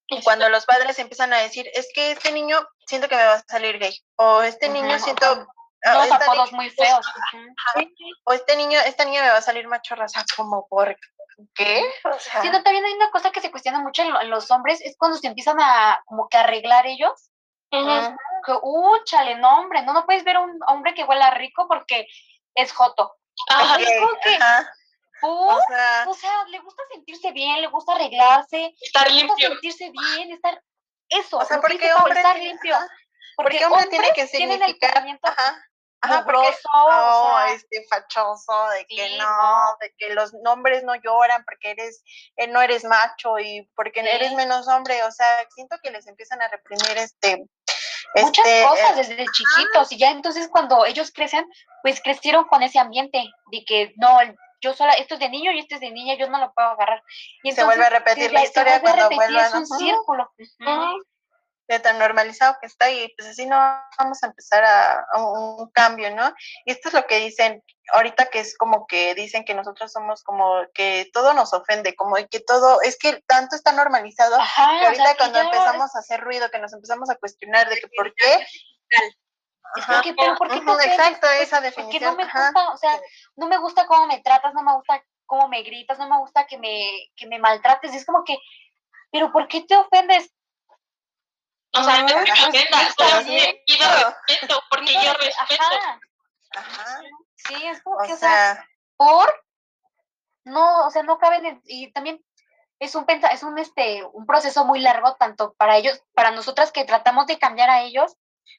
y 0.09 0.23
cuando 0.23 0.49
los 0.49 0.67
padres 0.67 0.99
empiezan 0.99 1.33
a 1.33 1.39
decir, 1.39 1.67
es 1.75 1.89
que 1.95 2.13
este 2.13 2.33
niño 2.33 2.59
siento 2.87 3.09
que 3.09 3.17
me 3.17 3.25
va 3.25 3.35
a 3.35 3.45
salir 3.47 3.79
gay, 3.79 3.99
o 4.17 4.43
este 4.43 4.69
niño 4.69 4.99
siento, 4.99 5.47
Dos 5.93 6.05
esta 6.05 6.17
apodos 6.17 6.53
muy 6.53 6.71
feos. 6.71 7.07
o 8.25 8.33
este 8.33 8.57
niño, 8.57 8.79
esta 8.87 9.05
niña 9.05 9.23
me 9.23 9.29
va 9.31 9.37
a 9.39 9.43
salir 9.43 9.69
machorra, 9.69 10.07
o 10.07 10.09
sea, 10.09 10.25
como, 10.37 10.67
¿por 10.69 10.97
qué? 11.55 11.85
O 12.05 12.19
sea, 12.19 12.41
Sí, 12.43 12.49
no, 12.51 12.63
también 12.63 12.85
hay 12.85 12.93
una 12.95 13.11
cosa 13.11 13.31
que 13.31 13.41
se 13.41 13.51
cuestiona 13.51 13.81
mucho 13.81 14.03
en, 14.03 14.13
lo- 14.13 14.21
en 14.21 14.31
los 14.31 14.51
hombres, 14.51 14.81
es 14.81 14.97
cuando 14.99 15.19
se 15.19 15.27
empiezan 15.27 15.61
a 15.61 16.01
como 16.07 16.29
que 16.29 16.37
arreglar 16.39 16.87
ellos, 16.87 17.31
Ujú. 17.73 17.85
mm, 17.85 18.17
que, 18.47 18.53
uh, 18.63 19.05
chale, 19.05 19.35
no, 19.37 19.59
hombre, 19.61 19.83
no, 19.83 19.93
no 19.93 20.07
puedes 20.07 20.25
ver 20.25 20.37
a 20.37 20.41
un 20.41 20.59
hombre 20.69 20.95
que 20.95 21.05
huela 21.05 21.31
rico 21.33 21.67
porque 21.69 22.07
es 22.55 22.73
joto. 22.73 23.15
Ajá. 23.49 23.77
o 25.23 25.61
sea, 25.69 26.05
O 26.07 26.15
sea, 26.15 26.45
le 26.49 26.61
gusta 26.61 26.83
sentirse 26.93 27.33
bien, 27.33 27.61
le 27.61 27.67
gusta 27.69 27.95
arreglarse, 27.95 28.75
Estar 28.81 29.11
le 29.11 29.23
gusta 29.23 29.37
limpio. 29.37 29.49
sentirse 29.51 29.91
bien, 29.91 30.33
estar, 30.33 30.63
eso, 31.09 31.39
o 31.39 31.45
sea, 31.45 31.61
porque 31.61 31.93
hombre, 31.95 32.15
estar 32.21 32.39
limpio. 32.39 32.77
Porque 33.37 33.59
porque 33.59 33.67
hombre 33.67 33.87
tiene 33.89 34.13
que 34.15 34.27
significar, 34.29 35.05
ajá, 35.23 35.65
ajá, 36.05 36.25
oh, 36.27 37.35
o 37.35 37.39
sea, 37.47 37.55
este 37.55 37.85
fachoso, 37.89 38.69
de 38.71 38.87
que 38.87 39.09
sí, 39.09 39.17
no, 39.19 39.25
no. 39.27 39.77
de 39.81 39.95
que 39.99 40.15
los 40.15 40.33
hombres 40.47 40.83
no 40.85 40.95
lloran 40.97 41.45
porque 41.45 41.71
eres, 41.73 42.03
eh, 42.37 42.47
no 42.47 42.61
eres 42.63 42.85
macho 42.85 43.39
y 43.39 43.63
porque 43.77 44.03
Sí. 44.03 44.09
eres 44.09 44.33
menos 44.35 44.69
hombre, 44.69 45.03
o 45.05 45.11
sea, 45.11 45.27
siento 45.55 45.77
que 45.83 45.91
les 45.91 46.07
empiezan 46.07 46.41
a 46.43 46.49
reprimir 46.49 46.97
este, 46.97 47.45
muchas 48.17 48.47
este, 48.47 48.63
cosas 48.65 48.91
eh, 48.93 48.95
desde 49.17 49.33
chiquitos 49.33 49.93
y 49.93 49.99
ya 49.99 50.11
entonces 50.11 50.49
cuando 50.49 50.85
ellos 50.87 51.11
crecen, 51.13 51.45
pues 51.83 52.01
crecieron 52.01 52.45
con 52.45 52.63
ese 52.63 52.79
ambiente 52.79 53.23
de 53.51 53.65
que 53.65 53.93
no, 53.97 54.19
yo 54.61 54.73
sola, 54.75 54.93
esto 54.95 55.15
es 55.15 55.21
de 55.21 55.29
niño 55.29 55.53
y 55.53 55.59
esto 55.59 55.75
es 55.75 55.81
de 55.81 55.91
niña, 55.91 56.15
yo 56.15 56.29
no 56.29 56.39
lo 56.39 56.53
puedo 56.55 56.69
agarrar. 56.69 57.03
Y 57.43 57.53
Se 57.53 57.65
vuelve 57.65 57.85
a 57.85 57.89
entonces, 57.89 58.07
repetir 58.07 58.33
la 58.33 58.41
ahí 58.41 58.47
se 58.47 58.49
historia 58.51 58.79
vuelve 58.79 58.89
a 58.89 58.93
cuando 58.93 59.11
repetir, 59.11 59.35
vuelvan, 59.35 59.63
es 59.63 59.71
un 59.71 59.79
círculo. 59.79 60.33
Ujú. 60.39 61.05
De 61.67 61.81
tan 61.81 61.99
normalizado 61.99 62.57
que 62.61 62.67
está 62.67 62.91
y 62.91 63.13
pues 63.17 63.29
así 63.29 63.47
no 63.47 63.57
vamos 63.99 64.23
a 64.23 64.27
empezar 64.27 64.65
a, 64.65 65.07
a 65.13 65.23
un, 65.23 65.71
cambio, 65.71 66.15
¿no? 66.15 66.33
Y 66.65 66.73
esto 66.73 66.89
es 66.89 66.95
lo 66.95 67.07
que 67.07 67.21
dicen 67.21 67.63
ahorita 67.93 68.27
que 68.27 68.41
es 68.41 68.57
como 68.57 68.87
que 68.87 69.15
dicen 69.15 69.45
que 69.45 69.55
nosotros 69.55 69.93
somos 69.93 70.23
como 70.23 70.63
que 70.75 71.11
todo 71.13 71.33
nos 71.35 71.53
ofende, 71.53 71.95
como 71.95 72.17
que 72.31 72.41
todo, 72.41 72.81
es 72.83 72.99
que 72.99 73.23
tanto 73.27 73.57
está 73.57 73.73
normalizado 73.73 74.37
Ajá, 74.41 74.79
que 74.79 74.85
o 74.85 74.89
ahorita 74.89 75.05
sea, 75.05 75.17
cuando 75.17 75.39
empezamos 75.39 75.95
a 75.95 75.99
hacer 75.99 76.21
ruido, 76.21 76.51
que 76.51 76.59
nos 76.59 76.73
empezamos 76.73 77.11
a 77.11 77.17
cuestionar 77.17 77.69
de 77.69 77.77
que 77.77 77.89
por 77.89 78.15
qué, 78.15 78.47
como 79.87 80.03
que, 80.03 80.15
pero 80.15 80.37
¿por 80.37 80.49
qué 80.49 80.61
te 80.61 80.87
exacto, 80.87 81.27
Pues, 81.27 81.43
esa 81.43 81.57
Porque 81.57 81.69
definición, 81.69 82.11
no 82.13 82.17
me 82.17 82.23
ajá. 82.25 82.45
gusta, 82.47 82.71
o 82.71 82.77
sea, 82.77 83.01
no 83.37 83.49
me 83.49 83.59
gusta 83.59 83.87
cómo 83.87 84.07
me 84.07 84.21
tratas, 84.21 84.55
no 84.55 84.63
me 84.63 84.75
gusta 84.75 85.03
cómo 85.27 85.49
me 85.49 85.63
gritas, 85.63 85.99
no 85.99 86.09
me 86.09 86.19
gusta 86.19 86.47
que 86.47 86.59
me, 86.59 87.11
que 87.17 87.27
me 87.27 87.39
maltrates. 87.39 87.95
Es 87.95 88.07
como 88.07 88.23
que, 88.25 88.39
pero 89.11 89.33
¿por 89.33 89.49
qué 89.49 89.63
te 89.63 89.77
ofendes? 89.77 90.33
O 91.77 91.83
sea, 91.85 92.03
no 92.03 92.09
es 92.09 92.15
que 92.15 92.33
me 92.33 92.49
ofenda, 92.49 92.83
Está 92.83 93.09
solo 93.11 93.25
bien. 93.25 93.45
que 93.57 93.63
pido 93.67 93.89
respeto, 94.27 94.63
porque 94.71 94.93
yo 94.95 95.13
respeto. 95.15 95.63
Ajá, 95.65 96.01
Ajá. 96.57 97.01
sí, 97.35 97.67
es 97.67 97.83
como 97.83 97.97
O 97.97 98.03
que, 98.07 98.13
o 98.13 98.17
sea, 98.17 98.55
sea, 98.55 98.69
por 98.97 99.45
no, 100.45 100.87
o 100.87 100.91
sea, 100.91 101.03
no 101.03 101.19
caben 101.19 101.47
en- 101.47 101.63
y 101.65 101.91
también 101.93 102.25
es 102.79 102.95
un 102.95 103.07
pensa- 103.07 103.29
es 103.29 103.43
un 103.43 103.59
este 103.59 104.05
un 104.13 104.27
proceso 104.27 104.65
muy 104.65 104.81
largo 104.81 105.15
tanto 105.17 105.55
para 105.55 105.77
ellos, 105.77 106.03
para 106.15 106.31
nosotras 106.33 106.71
que 106.73 106.85
tratamos 106.85 107.27
de 107.27 107.39
cambiar 107.39 107.71
a 107.71 107.81
ellos, 107.83 108.17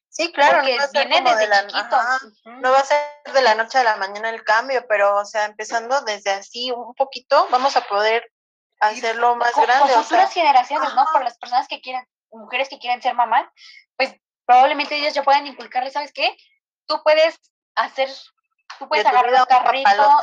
sí, 0.10 0.32
claro, 0.34 0.58
no 0.58 0.64
porque 0.64 0.78
va 0.78 0.84
a 0.84 0.88
ser 0.88 1.08
viene 1.08 1.24
como 1.24 1.30
de 1.30 1.48
desde 1.48 1.48
la, 1.50 1.68
chiquitos. 1.68 2.02
no 2.46 2.72
va 2.72 2.80
a 2.80 2.86
ser 2.86 3.00
de 3.34 3.42
la 3.42 3.56
noche 3.56 3.78
a 3.78 3.84
la 3.84 3.98
mañana 3.98 4.30
el 4.30 4.44
cambio, 4.44 4.86
pero, 4.88 5.16
o 5.18 5.26
sea, 5.26 5.46
empezando 5.46 6.02
desde 6.02 6.32
así 6.32 6.72
un 6.72 6.96
poquito, 6.96 7.48
vamos 7.52 7.76
a 7.78 7.82
poder 7.82 8.30
hacerlo 8.80 9.36
más 9.36 9.52
con, 9.52 9.66
con 9.66 9.68
grande, 9.68 9.86
o 9.92 9.94
sea, 9.94 10.04
futuras 10.04 10.34
generaciones, 10.34 10.94
¿no? 10.96 11.06
Por 11.12 11.24
las 11.24 11.38
personas 11.38 11.68
que 11.68 11.82
quieran, 11.82 12.08
mujeres 12.36 12.70
que 12.70 12.80
quieren 12.80 13.02
ser 13.02 13.14
mamás, 13.16 13.46
pues 13.98 14.14
probablemente 14.46 14.96
ellas 14.96 15.14
ya 15.14 15.24
puedan 15.24 15.48
inculcarles, 15.48 15.94
¿sabes 15.94 16.12
qué? 16.14 16.36
Tú 16.88 17.02
puedes 17.04 17.36
hacer, 17.76 18.10
tú 18.80 18.88
puedes 18.88 19.04
De 19.06 19.10
tu 19.12 19.18
agarrar 19.18 19.42
un 19.42 19.46
carrito, 19.46 20.20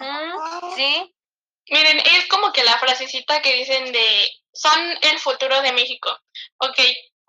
ujú, 0.00 0.74
sí, 0.76 1.14
Miren, 1.70 1.98
es 2.00 2.26
como 2.26 2.52
que 2.52 2.64
la 2.64 2.76
frasecita 2.78 3.40
que 3.40 3.54
dicen 3.54 3.92
de 3.92 4.30
son 4.52 4.78
el 5.02 5.18
futuro 5.20 5.62
de 5.62 5.72
México. 5.72 6.10
Ok, 6.58 6.76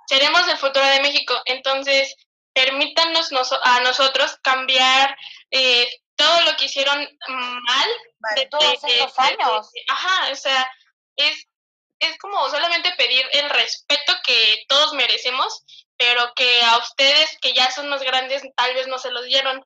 seremos 0.07 0.47
el 0.47 0.57
futuro 0.57 0.85
de 0.87 1.01
México. 1.01 1.35
Entonces, 1.45 2.15
permítanos 2.51 3.31
noso- 3.31 3.59
a 3.63 3.79
nosotros 3.81 4.39
cambiar 4.43 5.15
eh, 5.51 5.87
todo 6.15 6.41
lo 6.41 6.57
que 6.57 6.65
hicieron 6.65 6.97
mal 7.27 7.89
Vale. 8.19 8.41
de 8.41 8.47
todos 8.47 8.83
estos 8.83 9.19
años. 9.19 9.69
ajá, 9.87 10.31
o 10.31 10.35
sea, 10.35 10.71
es, 11.15 11.45
es 12.09 12.17
como 12.17 12.49
solamente 12.49 12.91
pedir 12.97 13.25
el 13.33 13.49
respeto 13.49 14.13
que 14.25 14.63
todos 14.67 14.93
merecemos, 14.93 15.65
pero 15.97 16.33
que 16.35 16.61
a 16.63 16.77
ustedes 16.77 17.37
que 17.41 17.53
ya 17.53 17.69
son 17.71 17.89
más 17.89 18.01
grandes 18.01 18.43
tal 18.55 18.73
vez 18.73 18.87
no 18.87 18.97
se 18.99 19.11
los 19.11 19.25
dieron. 19.25 19.65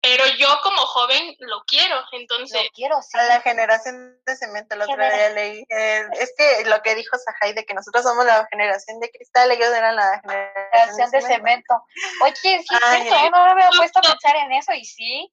Pero 0.00 0.24
yo 0.38 0.60
como 0.62 0.78
joven 0.78 1.34
lo 1.40 1.64
quiero, 1.64 2.00
entonces... 2.12 2.62
lo 2.62 2.68
quiero, 2.70 3.02
sí. 3.02 3.18
A 3.18 3.24
la 3.24 3.40
generación 3.40 4.16
de 4.24 4.36
cemento, 4.36 4.76
el 4.76 4.82
otro 4.82 4.94
Genera- 4.94 5.16
día 5.16 5.28
leí. 5.30 5.64
eh, 5.68 6.06
es 6.12 6.32
que 6.38 6.64
lo 6.66 6.80
que 6.82 6.94
dijo 6.94 7.16
Sahai 7.18 7.52
de 7.52 7.64
que 7.66 7.74
nosotros 7.74 8.04
somos 8.04 8.24
la 8.24 8.46
generación 8.48 9.00
de 9.00 9.10
cristal, 9.10 9.50
ellos 9.50 9.74
eran 9.74 9.96
la 9.96 10.20
generación, 10.20 11.10
de 11.10 11.20
cemento. 11.20 11.82
Oye, 12.22 12.36
sí, 12.36 12.54
es 12.54 12.64
Ay, 12.80 13.02
cierto, 13.02 13.26
¿eh? 13.26 13.30
no 13.30 13.44
me 13.44 13.50
había 13.50 13.70
puesto 13.76 13.98
a 13.98 14.02
pensar 14.02 14.36
en 14.36 14.52
eso 14.52 14.72
y 14.72 14.84
sí. 14.84 15.32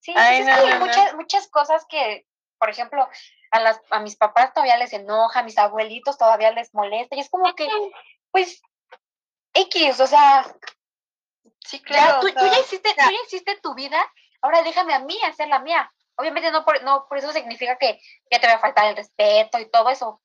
Sí, 0.00 0.12
Ay, 0.14 0.42
pues 0.42 0.48
es 0.54 0.56
no, 0.56 0.62
que 0.66 0.72
hay 0.72 0.78
no. 0.78 0.86
muchas, 0.86 1.14
muchas 1.14 1.48
cosas 1.48 1.86
que, 1.88 2.26
por 2.58 2.68
ejemplo, 2.68 3.08
a, 3.56 3.60
las, 3.60 3.80
a 3.90 4.00
mis 4.00 4.16
papás 4.16 4.52
todavía 4.52 4.76
les 4.76 4.92
enoja, 4.92 5.40
a 5.40 5.42
mis 5.42 5.58
abuelitos 5.58 6.18
todavía 6.18 6.52
les 6.52 6.72
molesta, 6.74 7.16
y 7.16 7.20
es 7.20 7.30
como 7.30 7.54
que, 7.54 7.68
pues, 8.30 8.62
X, 9.54 10.00
o 10.00 10.06
sea, 10.06 10.44
Sí, 11.66 11.78
ya, 11.78 11.84
claro. 11.84 12.20
tú, 12.20 12.28
o 12.28 12.30
tú 12.30 12.46
ya 12.46 12.60
hiciste, 12.60 12.90
tú 12.90 13.10
ya 13.10 13.22
hiciste 13.26 13.58
tu 13.60 13.74
vida, 13.74 13.98
ahora 14.40 14.62
déjame 14.62 14.94
a 14.94 15.00
mí 15.00 15.18
hacer 15.24 15.48
la 15.48 15.58
mía. 15.58 15.90
Obviamente 16.16 16.50
no 16.50 16.64
por, 16.64 16.82
no 16.84 17.06
por 17.08 17.18
eso 17.18 17.32
significa 17.32 17.76
que 17.76 18.00
ya 18.30 18.40
te 18.40 18.46
va 18.46 18.54
a 18.54 18.58
faltar 18.60 18.86
el 18.86 18.96
respeto 18.96 19.58
y 19.58 19.70
todo 19.70 19.90
eso. 19.90 20.22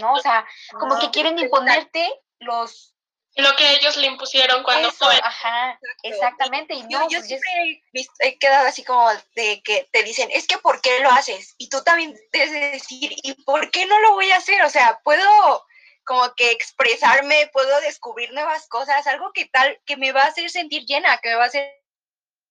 ¿no? 0.00 0.14
O 0.14 0.18
sea, 0.18 0.46
como 0.72 0.94
no, 0.94 1.00
que 1.00 1.10
quieren 1.10 1.38
imponerte 1.38 2.20
los 2.40 2.91
Lo 3.36 3.56
que 3.56 3.70
ellos 3.72 3.96
le 3.96 4.08
impusieron 4.08 4.62
cuando 4.62 4.88
eso, 4.90 5.04
joven. 5.06 5.20
ajá, 5.22 5.78
exactamente, 6.02 6.74
y 6.74 6.82
Yo, 6.82 6.98
no, 6.98 7.08
yo 7.08 7.18
pues, 7.18 7.22
es- 7.22 7.28
siempre 7.28 7.52
he, 7.62 7.82
visto- 7.92 8.12
he 8.20 8.38
quedado 8.38 8.66
así 8.68 8.84
como 8.84 9.08
de 9.34 9.62
que 9.62 9.88
te 9.90 10.02
dicen, 10.02 10.28
es 10.32 10.46
que 10.46 10.58
¿por 10.58 10.80
qué 10.82 11.00
lo 11.00 11.10
haces? 11.10 11.54
Y 11.56 11.68
tú 11.70 11.82
también 11.82 12.14
debes 12.32 12.52
de 12.52 12.60
decir, 12.72 13.10
¿y 13.22 13.32
por 13.44 13.70
qué 13.70 13.86
no 13.86 13.98
lo 14.00 14.12
voy 14.12 14.30
a 14.30 14.36
hacer? 14.36 14.62
O 14.64 14.70
sea, 14.70 15.00
puedo 15.02 15.64
como 16.04 16.34
que 16.34 16.50
expresarme, 16.50 17.48
puedo 17.52 17.80
descubrir 17.80 18.32
nuevas 18.34 18.66
cosas, 18.68 19.06
algo 19.06 19.32
que 19.32 19.46
tal, 19.46 19.80
que 19.86 19.96
me 19.96 20.12
va 20.12 20.22
a 20.24 20.26
hacer 20.26 20.50
sentir 20.50 20.84
llena, 20.84 21.16
que 21.18 21.30
me 21.30 21.36
va 21.36 21.44
a 21.44 21.46
hacer 21.46 21.72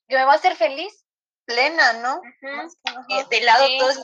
que 0.07 0.15
me 0.17 0.23
va 0.25 0.33
a 0.33 0.35
hacer 0.37 0.55
feliz. 0.55 1.05
Plena, 1.45 1.93
¿no? 1.93 2.21
Ajá. 2.43 2.67
Eh, 3.09 3.25
de 3.29 3.41
lado 3.41 3.65
Sí. 3.67 3.77
todos 3.79 3.97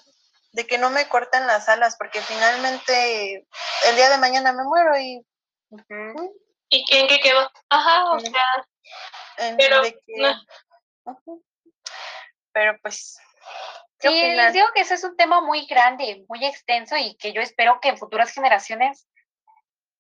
De 0.53 0.65
que 0.65 0.77
no 0.77 0.89
me 0.89 1.07
cortan 1.09 1.45
las 1.47 1.69
alas, 1.69 1.95
porque 1.97 2.21
finalmente 2.21 3.45
el 3.87 3.95
día 3.95 4.09
de 4.09 4.17
mañana 4.17 4.53
me 4.53 4.63
muero 4.63 4.97
y. 4.97 5.21
¿Y 6.69 6.85
en 6.95 7.07
qué 7.07 7.19
quedó? 7.19 7.49
Ajá, 7.69 8.11
o 8.11 8.19
sea, 8.19 8.31
en 9.37 9.57
Pero, 9.57 9.81
que- 9.83 10.01
no. 10.17 10.45
Pero 12.51 12.77
pues, 12.81 13.17
¿qué 13.99 14.09
Sí, 14.09 14.21
les 14.35 14.53
digo 14.53 14.67
que 14.73 14.81
ese 14.81 14.95
es 14.95 15.03
un 15.03 15.15
tema 15.15 15.41
muy 15.41 15.65
grande, 15.65 16.25
muy 16.27 16.43
extenso 16.45 16.97
y 16.97 17.15
que 17.17 17.33
yo 17.33 17.41
espero 17.41 17.79
que 17.79 17.89
en 17.89 17.97
futuras 17.97 18.31
generaciones 18.33 19.07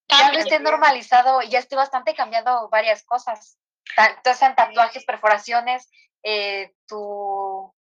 ya 0.09 0.31
lo 0.31 0.39
esté 0.39 0.59
normalizado 0.59 1.41
y 1.41 1.49
ya 1.49 1.59
esté 1.59 1.75
bastante 1.75 2.15
cambiado 2.15 2.69
varias 2.69 3.03
cosas. 3.03 3.57
Tanto 3.95 4.33
sean 4.33 4.55
tatuajes, 4.55 5.05
perforaciones, 5.05 5.89
eh, 6.23 6.73
tu... 6.87 7.73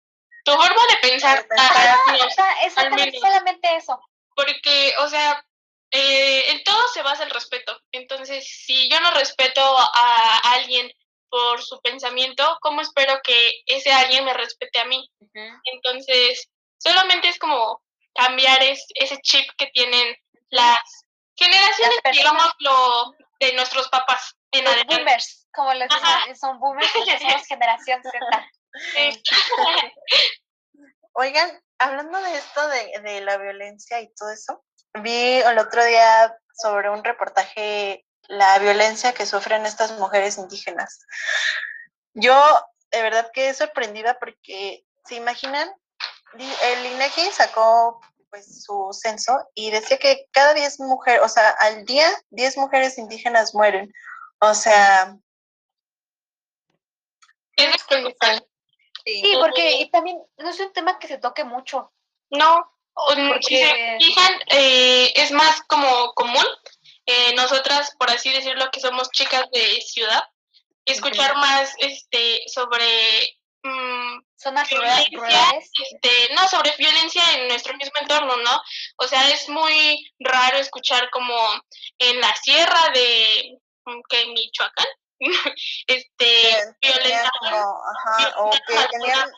tu 0.45 0.53
forma 0.53 0.83
de 0.91 1.09
pensar. 1.09 1.47
Ajá, 1.57 2.17
está- 2.27 2.53
exactamente, 2.63 3.13
menos. 3.13 3.21
solamente 3.21 3.77
eso. 3.77 4.01
porque, 4.37 4.95
o 4.99 5.09
sea, 5.09 5.45
eh, 5.97 6.51
en 6.51 6.65
todo 6.65 6.89
se 6.93 7.03
basa 7.03 7.23
el 7.23 7.31
respeto. 7.31 7.79
Entonces, 7.93 8.45
si 8.47 8.89
yo 8.91 8.99
no 9.01 9.13
respeto 9.13 9.61
a 9.79 10.39
alguien 10.55 10.91
por 11.29 11.63
su 11.63 11.81
pensamiento, 11.81 12.59
¿cómo 12.61 12.81
espero 12.81 13.21
que 13.23 13.63
ese 13.67 13.93
alguien 13.93 14.25
me 14.25 14.35
respete 14.35 14.81
a 14.81 14.85
mí? 14.87 15.09
Entonces, 15.73 16.49
solamente 16.79 17.29
es 17.29 17.39
como 17.39 17.81
cambiar 18.15 18.63
es- 18.63 18.87
ese 18.95 19.19
chip 19.23 19.49
que 19.57 19.67
tienen 19.69 20.17
las 20.51 20.79
generaciones, 21.37 21.97
Las 22.05 22.15
personas. 22.15 22.53
digámoslo, 22.63 23.15
de 23.41 23.53
nuestros 23.55 23.89
papás 23.89 24.35
en 24.53 24.65
Los 24.65 24.73
adelante. 24.75 24.97
boomers, 24.97 25.47
como 25.53 25.75
les 25.75 25.89
dicen, 25.89 26.37
son 26.37 26.59
boomers, 26.61 26.91
somos 26.93 27.47
generación 27.47 28.03
Z. 28.03 28.51
Sí. 28.93 29.23
Oigan, 31.13 31.63
hablando 31.79 32.21
de 32.21 32.37
esto 32.37 32.69
de, 32.69 32.93
de 33.03 33.21
la 33.21 33.37
violencia 33.39 34.01
y 34.01 34.13
todo 34.15 34.33
eso, 34.33 34.65
vi 35.03 35.41
el 35.41 35.59
otro 35.59 35.85
día 35.85 36.37
sobre 36.53 36.91
un 36.91 37.03
reportaje 37.05 38.07
la 38.29 38.59
violencia 38.59 39.13
que 39.13 39.27
sufren 39.27 39.67
estas 39.67 39.99
mujeres 39.99 40.39
indígenas. 40.39 41.07
Yo 42.15 42.35
de 42.91 43.03
verdad 43.03 43.31
quedé 43.33 43.53
sorprendida 43.55 44.19
porque, 44.19 44.85
¿se 45.05 45.17
imaginan? 45.17 45.71
El 46.35 46.87
INEGI 46.87 47.31
sacó 47.33 48.01
pues 48.31 48.65
su 48.65 48.91
censo 48.93 49.49
y 49.55 49.71
decía 49.71 49.99
que 49.99 50.27
cada 50.33 50.55
10 50.55 50.81
mujeres, 50.81 51.23
o 51.23 51.29
sea, 51.29 51.51
al 51.51 51.85
día 51.85 52.09
10 52.31 52.57
mujeres 52.57 52.99
indígenas 52.99 53.55
mueren. 53.55 53.93
O 54.41 54.55
sea. 54.55 55.17
Sí, 59.05 59.37
porque 59.39 59.81
y 59.81 59.91
también 59.91 60.19
no 60.39 60.49
es 60.49 60.59
un 60.59 60.73
tema 60.73 60.99
que 60.99 61.07
se 61.07 61.19
toque 61.19 61.45
mucho. 61.45 61.93
No, 62.31 62.74
o- 62.95 63.15
si 63.41 63.57
se 63.57 63.69
Porque- 63.69 63.97
fijan, 64.01 64.33
eh, 64.49 65.13
es 65.17 65.31
más 65.33 65.63
como 65.67 66.13
común. 66.15 66.47
eh, 67.07 67.35
nosotras, 67.35 67.95
por 67.99 68.09
así 68.11 68.31
decirlo, 68.33 68.71
que 68.71 68.81
somos 68.81 69.11
chicas 69.11 69.45
de 69.53 69.79
ciudad, 69.83 70.23
escuchar 70.87 71.35
más 71.37 71.75
este 71.79 72.41
sobre 72.47 73.39
mm, 73.63 74.21
Zonas 74.37 74.71
rura- 74.71 74.97
Violencia. 75.11 75.19
rurales. 75.19 75.71
este, 75.91 76.35
no, 76.35 76.49
sobre 76.49 76.75
violencia 76.79 77.23
en 77.35 77.49
nuestro 77.49 77.75
mismo 77.77 77.93
entorno, 78.01 78.37
¿no? 78.39 78.63
O 78.97 79.07
sea, 79.07 79.29
es 79.31 79.49
muy 79.51 80.13
raro 80.19 80.57
escuchar 80.59 81.09
como 81.11 81.35
en 81.99 82.21
la 82.21 82.35
sierra 82.37 82.91
de 82.95 83.59
mm, 83.87 84.01
que 84.09 84.27
Michoacán, 84.27 84.87
este, 85.87 86.75
como, 87.41 87.57
ajá, 87.57 88.35
o 88.39 88.51
que 88.51 88.75
tenían 88.93 89.31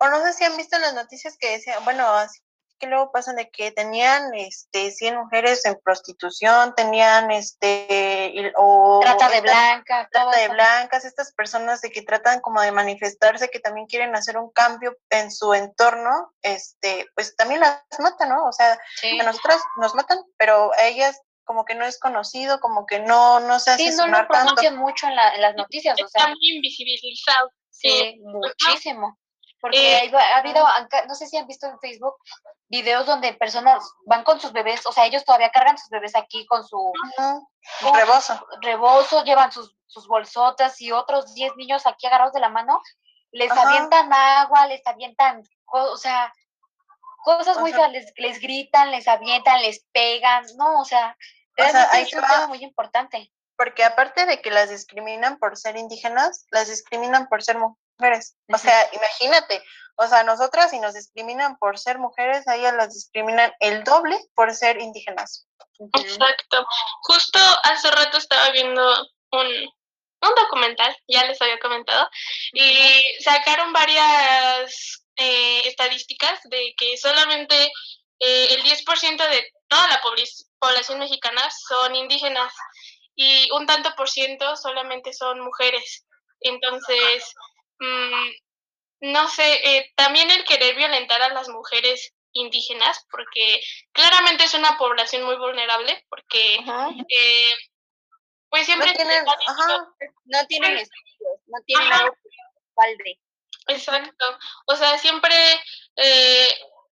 o 0.00 0.06
no 0.08 0.22
sé 0.22 0.32
si 0.34 0.44
han 0.44 0.56
visto 0.56 0.78
las 0.78 0.94
noticias 0.94 1.36
que 1.38 1.48
decían, 1.50 1.84
bueno, 1.84 2.06
así 2.08 2.40
que 2.78 2.86
luego 2.86 3.12
pasan 3.12 3.36
de 3.36 3.50
que 3.50 3.70
tenían 3.72 4.32
este 4.34 4.90
100 4.90 5.16
mujeres 5.16 5.64
en 5.66 5.78
prostitución, 5.82 6.74
tenían 6.74 7.30
este 7.30 8.30
y- 8.34 8.52
o 8.56 9.00
Trata 9.02 9.28
de 9.28 9.36
estas- 9.38 9.42
blanca, 9.42 10.08
todo 10.12 10.30
trata 10.30 10.38
de 10.40 10.48
blancas, 10.48 11.04
estas 11.04 11.32
personas 11.32 11.80
de 11.80 11.90
que 11.90 12.02
tratan 12.02 12.40
como 12.40 12.60
de 12.60 12.72
manifestarse, 12.72 13.48
que 13.50 13.60
también 13.60 13.86
quieren 13.86 14.14
hacer 14.16 14.38
un 14.38 14.50
cambio 14.50 14.96
en 15.10 15.30
su 15.30 15.54
entorno, 15.54 16.32
este, 16.42 17.06
pues 17.14 17.34
también 17.36 17.60
las 17.60 17.82
matan, 17.98 18.28
¿no? 18.30 18.44
O 18.46 18.52
sea, 18.52 18.78
Sí. 19.00 19.18
a 19.20 19.22
nosotras 19.24 19.60
nos 19.80 19.94
matan, 19.94 20.18
pero 20.36 20.72
a 20.78 20.84
ellas 20.86 21.20
como 21.44 21.64
que 21.64 21.74
no 21.74 21.86
es 21.86 21.98
conocido, 21.98 22.60
como 22.60 22.84
que 22.84 23.00
no, 23.00 23.40
no 23.40 23.58
se 23.58 23.70
hace 23.70 23.90
Sí, 23.90 23.96
no 23.96 24.06
lo 24.06 24.28
pronuncian 24.28 24.76
mucho 24.76 25.06
en, 25.06 25.16
la- 25.16 25.34
en 25.34 25.40
las 25.40 25.54
noticias, 25.56 25.98
o 26.00 26.04
Está 26.04 26.28
muy 26.28 26.36
invisibilizado. 26.56 27.50
sí, 27.70 28.20
muchísimo. 28.22 29.18
Porque 29.60 29.98
Eh, 30.04 30.12
ha 30.16 30.36
habido, 30.38 30.64
no 31.08 31.14
sé 31.14 31.26
si 31.26 31.36
han 31.36 31.46
visto 31.46 31.66
en 31.66 31.78
Facebook, 31.80 32.14
videos 32.68 33.06
donde 33.06 33.32
personas 33.34 33.82
van 34.06 34.22
con 34.24 34.40
sus 34.40 34.52
bebés, 34.52 34.86
o 34.86 34.92
sea, 34.92 35.06
ellos 35.06 35.24
todavía 35.24 35.50
cargan 35.50 35.76
sus 35.78 35.88
bebés 35.88 36.14
aquí 36.14 36.46
con 36.46 36.64
su 36.66 36.78
Ujú, 36.78 37.48
con 37.82 37.94
Rebozo. 37.94 38.46
rebozo, 38.60 39.24
llevan 39.24 39.50
sus, 39.50 39.74
sus 39.86 40.06
bolsotas 40.06 40.80
y 40.80 40.92
otros 40.92 41.34
10 41.34 41.56
niños 41.56 41.86
aquí 41.86 42.06
agarrados 42.06 42.32
de 42.34 42.40
la 42.40 42.48
mano, 42.50 42.80
les 43.32 43.50
Ajá. 43.50 43.62
avientan 43.62 44.12
agua, 44.12 44.66
les 44.68 44.86
avientan, 44.86 45.42
o 45.66 45.96
sea, 45.96 46.32
cosas 47.24 47.58
muy 47.58 47.72
O 47.72 47.74
sea- 47.74 47.90
feas, 47.90 47.92
les, 47.92 48.12
les 48.16 48.40
gritan, 48.40 48.90
les 48.90 49.08
avientan, 49.08 49.60
les 49.62 49.84
pegan, 49.92 50.44
no, 50.56 50.80
o 50.80 50.84
sea, 50.84 51.16
O 51.58 51.64
sea, 51.64 51.82
es 52.00 52.14
un 52.14 52.20
tema 52.22 52.46
muy 52.46 52.62
importante. 52.62 53.32
Porque 53.56 53.82
aparte 53.84 54.24
de 54.26 54.40
que 54.40 54.52
las 54.52 54.70
discriminan 54.70 55.38
por 55.40 55.56
ser 55.56 55.76
indígenas, 55.76 56.46
las 56.52 56.68
discriminan 56.68 57.26
por 57.28 57.42
ser 57.42 57.58
mujeres. 57.58 57.82
O 58.00 58.54
Ujú. 58.54 58.58
sea, 58.58 58.88
imagínate, 58.92 59.62
o 59.96 60.06
sea, 60.06 60.22
nosotras 60.22 60.70
si 60.70 60.78
nos 60.78 60.94
discriminan 60.94 61.58
por 61.58 61.78
ser 61.78 61.98
mujeres, 61.98 62.46
a 62.46 62.56
ellas 62.56 62.74
las 62.74 62.94
discriminan 62.94 63.52
el 63.60 63.82
doble 63.84 64.16
por 64.34 64.54
ser 64.54 64.80
indígenas. 64.80 65.46
Exacto. 65.98 66.64
Justo 67.02 67.38
hace 67.64 67.90
rato 67.90 68.18
estaba 68.18 68.50
viendo 68.50 68.82
un, 69.32 69.46
un 70.20 70.34
documental, 70.36 70.96
ya 71.08 71.24
les 71.24 71.40
había 71.42 71.58
comentado, 71.58 72.08
y 72.52 73.02
sacaron 73.22 73.72
varias 73.72 75.04
eh, 75.16 75.62
estadísticas 75.66 76.40
de 76.44 76.74
que 76.76 76.96
solamente 76.96 77.72
eh, 78.20 78.54
el 78.54 78.62
10% 78.62 79.28
de 79.28 79.52
toda 79.68 79.86
la 79.88 80.00
pobl- 80.00 80.46
población 80.58 80.98
mexicana 81.00 81.42
son 81.68 81.94
indígenas 81.96 82.52
y 83.16 83.50
un 83.52 83.66
tanto 83.66 83.92
por 83.96 84.08
ciento 84.08 84.56
solamente 84.56 85.12
son 85.12 85.40
mujeres. 85.40 86.06
Entonces, 86.40 87.34
mm, 87.80 88.30
no 89.12 89.28
sé, 89.28 89.60
eh, 89.64 89.92
también 89.96 90.30
el 90.30 90.44
querer 90.44 90.74
violentar 90.76 91.22
a 91.22 91.28
las 91.30 91.48
mujeres 91.48 92.12
indígenas, 92.32 93.06
porque 93.10 93.60
claramente 93.92 94.44
es 94.44 94.54
una 94.54 94.76
población 94.76 95.24
muy 95.24 95.36
vulnerable, 95.36 96.04
porque 96.08 96.56
eh, 96.56 97.54
pues 98.48 98.66
siempre 98.66 98.88
No 98.88 98.94
tienen, 98.94 99.24
ajá, 99.46 99.88
No 100.24 100.46
tienen 100.46 100.78
estudios, 100.78 101.40
no 101.46 101.58
tienen 101.66 101.92
Ajá. 101.92 102.02
algo 102.04 102.14
que. 102.14 103.18
Exacto. 103.68 104.38
O 104.66 104.76
sea, 104.76 104.98
siempre, 104.98 105.34
eh, 105.96 106.48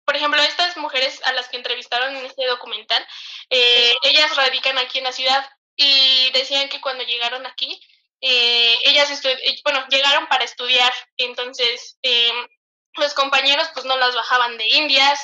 por 0.06 0.16
ejemplo, 0.16 0.42
estas 0.42 0.78
mujeres 0.78 1.22
a 1.26 1.34
las 1.34 1.50
que 1.50 1.58
entrevistaron 1.58 2.16
en 2.16 2.26
este 2.26 2.46
documental, 2.46 3.06
eh, 3.50 3.94
ellas 4.04 4.36
radican 4.36 4.78
aquí 4.78 5.00
en 5.00 5.06
la 5.06 5.12
ciudad 5.12 5.50
y 5.76 6.32
decían 6.32 6.70
que 6.70 6.82
cuando 6.82 7.04
llegaron 7.04 7.46
aquí, 7.46 7.82
eh, 8.22 8.78
ellas, 8.86 9.10
eh, 9.26 9.38
bueno, 9.64 9.86
llegaron 9.90 10.28
para 10.28 10.44
estudiar, 10.44 10.92
entonces 11.18 11.98
eh, 12.04 12.32
los 12.96 13.14
compañeros 13.14 13.70
pues 13.74 13.86
no 13.86 13.96
las 13.98 14.14
bajaban 14.16 14.58
de 14.58 14.68
indias, 14.68 15.20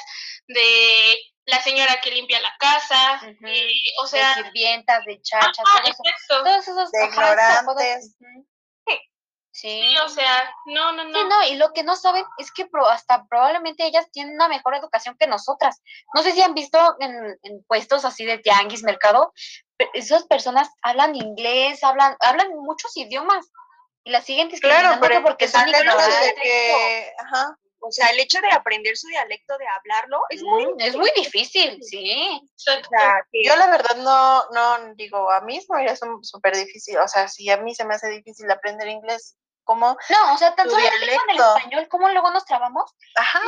de 0.47 1.17
la 1.45 1.61
señora 1.61 1.99
que 2.01 2.11
limpia 2.11 2.41
la 2.41 2.55
casa, 2.59 3.21
eh, 3.45 3.71
o 4.01 4.07
sea, 4.07 4.35
de 4.35 4.43
sirvientas, 4.45 5.03
de 5.05 5.21
chachas, 5.21 5.59
ajá, 5.65 5.81
todo 5.83 5.91
eso. 5.91 6.01
exacto. 6.03 6.43
Todos 6.43 6.67
esos 6.67 6.91
De 6.91 7.05
ignorantes. 7.05 8.15
Sí, 9.51 9.69
Sí. 9.71 9.97
o 9.99 10.09
sea, 10.09 10.53
no, 10.65 10.91
no, 10.91 11.05
no. 11.05 11.17
Sí, 11.17 11.25
no, 11.29 11.43
y 11.47 11.55
lo 11.55 11.71
que 11.71 11.83
no 11.83 11.95
saben 11.95 12.25
es 12.39 12.51
que 12.51 12.65
pro- 12.65 12.89
hasta 12.89 13.25
probablemente 13.29 13.85
ellas 13.85 14.05
tienen 14.11 14.35
una 14.35 14.49
mejor 14.49 14.75
educación 14.75 15.15
que 15.17 15.27
nosotras. 15.27 15.81
No 16.13 16.23
sé 16.23 16.33
si 16.33 16.41
han 16.41 16.53
visto 16.53 16.77
en, 16.99 17.13
en 17.41 17.63
puestos 17.65 18.03
así 18.03 18.25
de 18.25 18.37
tianguis, 18.39 18.83
mercado, 18.83 19.31
esas 19.93 20.23
personas 20.25 20.69
hablan 20.81 21.15
inglés, 21.15 21.83
hablan, 21.83 22.15
hablan 22.21 22.49
muchos 22.55 22.95
idiomas 22.97 23.45
y 24.03 24.11
las 24.11 24.23
siguen 24.25 24.49
discriminando 24.49 24.99
claro, 24.99 25.01
pero 25.01 25.15
que 25.19 25.21
porque 25.27 25.47
son 25.47 25.67
ignorantes. 25.67 26.33
que, 26.41 27.11
ajá, 27.19 27.57
O 27.79 27.91
sea, 27.91 28.07
el 28.07 28.19
hecho 28.19 28.39
de 28.41 28.49
aprender 28.51 28.95
su 28.97 29.07
dialecto, 29.07 29.57
de 29.57 29.67
hablarlo, 29.67 30.21
es 30.29 30.41
muy... 30.43 30.65
Mm, 30.65 30.79
es 30.79 30.95
muy 30.95 31.11
difícil, 31.15 31.79
sí. 31.83 32.41
Exacto. 32.53 32.89
o 32.95 32.99
sea, 32.99 33.21
yo 33.31 33.55
la 33.55 33.67
verdad 33.67 33.95
no, 33.97 34.43
no, 34.51 34.93
digo, 34.95 35.29
a 35.31 35.41
mí 35.41 35.59
haría 35.75 35.95
su- 35.95 36.19
súper 36.23 36.55
difícil, 36.55 36.97
o 36.97 37.07
sea, 37.07 37.27
si 37.27 37.49
a 37.49 37.57
mí 37.57 37.75
se 37.75 37.85
me 37.85 37.95
hace 37.95 38.09
difícil 38.09 38.49
aprender 38.49 38.87
inglés, 38.87 39.37
¿cómo? 39.63 39.97
No, 40.09 40.33
o 40.33 40.37
sea, 40.37 40.55
tan 40.55 40.67
con 40.69 40.79
el 40.79 41.09
español, 41.09 41.87
¿cómo 41.89 42.09
luego 42.09 42.31
nos 42.31 42.45
trabamos? 42.45 42.91
Ajá, 43.15 43.39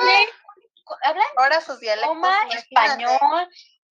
Hablan 1.04 1.26
ahora 1.36 1.60
sus 1.62 1.80
dialectos, 1.80 2.16
imagínate. 2.16 2.58
español, 2.60 3.50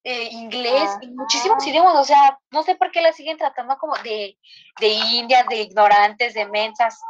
eh, 0.09 0.29
inglés, 0.31 0.89
y 1.01 1.07
Ajá. 1.07 1.15
muchísimos 1.17 1.67
idiomas, 1.67 1.97
o 1.97 2.05
sea, 2.05 2.39
no 2.53 2.63
sé 2.63 2.77
por 2.77 2.93
qué 2.93 3.01
las 3.01 3.17
siguen 3.17 3.37
tratando 3.37 3.77
como 3.77 3.97
de, 4.05 4.39
de 4.79 4.87
indias, 4.87 5.45
de 5.49 5.57
ignorantes, 5.57 6.33
de 6.33 6.47
mensas. 6.47 7.01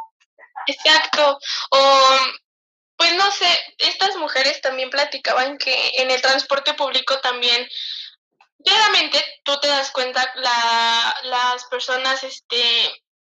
Exacto. 0.66 1.38
O, 1.72 2.16
pues 2.96 3.14
no 3.16 3.30
sé, 3.32 3.46
estas 3.76 4.16
mujeres 4.16 4.62
también 4.62 4.88
platicaban 4.88 5.58
que 5.58 5.92
en 5.98 6.10
el 6.10 6.22
transporte 6.22 6.72
público 6.72 7.18
también, 7.20 7.68
claramente 8.64 9.22
tú 9.44 9.60
te 9.60 9.68
das 9.68 9.90
cuenta, 9.90 10.32
la, 10.36 11.16
las 11.24 11.66
personas 11.66 12.24
este, 12.24 12.62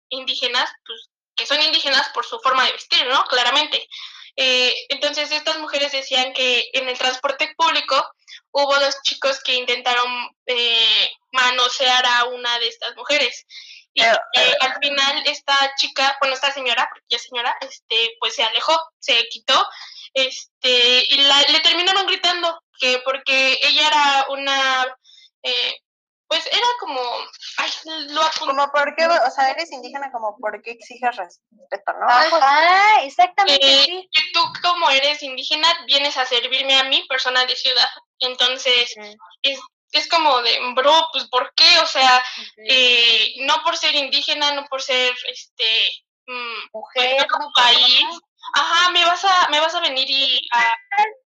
indígenas, 0.09 0.67
pues 0.83 1.11
que 1.35 1.45
son 1.45 1.61
indígenas 1.61 2.09
por 2.09 2.25
su 2.25 2.39
forma 2.39 2.65
de 2.65 2.71
vestir, 2.71 3.05
¿no? 3.05 3.23
Claramente. 3.25 3.87
Eh, 4.35 4.73
entonces 4.89 5.31
estas 5.31 5.59
mujeres 5.59 5.91
decían 5.91 6.33
que 6.33 6.69
en 6.73 6.87
el 6.87 6.97
transporte 6.97 7.53
público 7.57 7.95
hubo 8.51 8.79
dos 8.79 9.01
chicos 9.03 9.41
que 9.43 9.55
intentaron 9.55 10.07
eh, 10.45 11.09
manosear 11.31 12.05
a 12.05 12.25
una 12.25 12.57
de 12.59 12.67
estas 12.67 12.95
mujeres. 12.95 13.45
Y 13.93 14.01
eh, 14.01 14.57
al 14.61 14.77
final 14.79 15.23
esta 15.25 15.73
chica, 15.77 16.17
bueno, 16.21 16.35
esta 16.35 16.53
señora, 16.53 16.87
porque 16.91 17.07
ya 17.09 17.19
señora, 17.19 17.55
este, 17.61 18.15
pues 18.19 18.35
se 18.35 18.43
alejó, 18.43 18.79
se 18.99 19.27
quitó, 19.29 19.67
este, 20.13 21.05
y 21.09 21.17
le 21.17 21.59
terminaron 21.61 22.05
gritando 22.05 22.61
que 22.79 23.01
porque 23.03 23.59
ella 23.61 23.87
era 23.87 24.25
una 24.29 24.97
eh, 25.43 25.81
pues 26.29 26.45
era 26.45 26.67
como, 26.79 27.01
ay, 27.57 27.71
lo 28.09 28.21
Como 28.37 28.71
porque, 28.71 29.03
o 29.07 29.31
sea, 29.31 29.49
eres 29.49 29.71
indígena, 29.71 30.11
como 30.11 30.37
porque 30.39 30.71
exiges 30.71 31.15
respeto, 31.15 31.93
¿no? 31.99 32.07
Ajá, 32.07 33.01
exactamente, 33.01 33.65
eh, 33.65 33.83
sí. 33.83 34.09
Tú 34.31 34.39
como 34.61 34.91
eres 34.91 35.23
indígena, 35.23 35.67
vienes 35.87 36.15
a 36.17 36.27
servirme 36.27 36.77
a 36.77 36.83
mí, 36.83 37.03
persona 37.09 37.43
de 37.45 37.55
ciudad. 37.55 37.89
Entonces, 38.19 38.93
es, 39.41 39.59
es 39.91 40.07
como 40.07 40.39
de, 40.43 40.55
bro, 40.75 41.07
pues, 41.11 41.27
¿por 41.29 41.51
qué? 41.55 41.79
O 41.79 41.87
sea, 41.87 42.23
eh, 42.57 43.33
no 43.39 43.63
por 43.63 43.75
ser 43.75 43.95
indígena, 43.95 44.53
no 44.53 44.65
por 44.65 44.83
ser, 44.83 45.15
este, 45.27 45.89
mm, 46.27 46.69
pues, 46.71 46.83
mujer, 46.95 47.27
no 47.39 47.49
país. 47.55 48.05
Ajá, 48.53 48.91
me 48.91 49.03
vas 49.03 49.25
a, 49.25 49.47
me 49.49 49.59
vas 49.59 49.73
a 49.73 49.81
venir 49.81 50.07
y 50.07 50.47
a... 50.53 50.75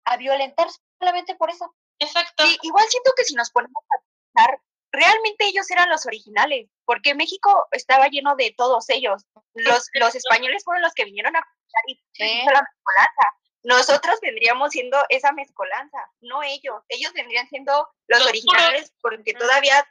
A 0.05 0.17
violentar 0.17 0.67
solamente 0.99 1.33
por 1.35 1.49
eso. 1.49 1.73
Exacto. 1.97 2.43
igual 2.61 2.85
siento 2.89 3.11
que 3.17 3.23
si 3.23 3.33
nos 3.33 3.49
ponemos 3.49 3.83
a 3.89 4.03
pensar, 4.35 4.59
realmente 4.93 5.45
ellos 5.45 5.69
eran 5.71 5.89
los 5.89 6.05
originales, 6.05 6.69
porque 6.85 7.15
México 7.15 7.67
estaba 7.71 8.07
lleno 8.07 8.35
de 8.35 8.53
todos 8.55 8.89
ellos. 8.89 9.25
Los, 9.53 9.89
los 9.93 10.15
españoles 10.15 10.63
fueron 10.63 10.83
los 10.83 10.93
que 10.93 11.05
vinieron 11.05 11.35
a 11.35 11.43
y 11.87 11.99
la 12.19 12.61
mezcolanza. 12.61 13.27
Nosotros 13.63 14.19
vendríamos 14.21 14.71
siendo 14.71 14.97
esa 15.09 15.31
mezcolanza, 15.31 15.97
no 16.21 16.43
ellos. 16.43 16.83
Ellos 16.89 17.11
vendrían 17.13 17.47
siendo 17.47 17.89
los, 18.07 18.25
originales 18.27 18.93
porque 19.01 19.33
todavía 19.33 19.87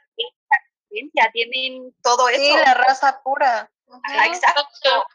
tienen, 0.89 1.11
tienen 1.33 1.95
todo 2.01 2.29
eso. 2.29 2.41
Sí, 2.41 2.53
la 2.65 2.73
raza 2.75 3.21
pura. 3.23 3.69
exacto. 4.25 5.05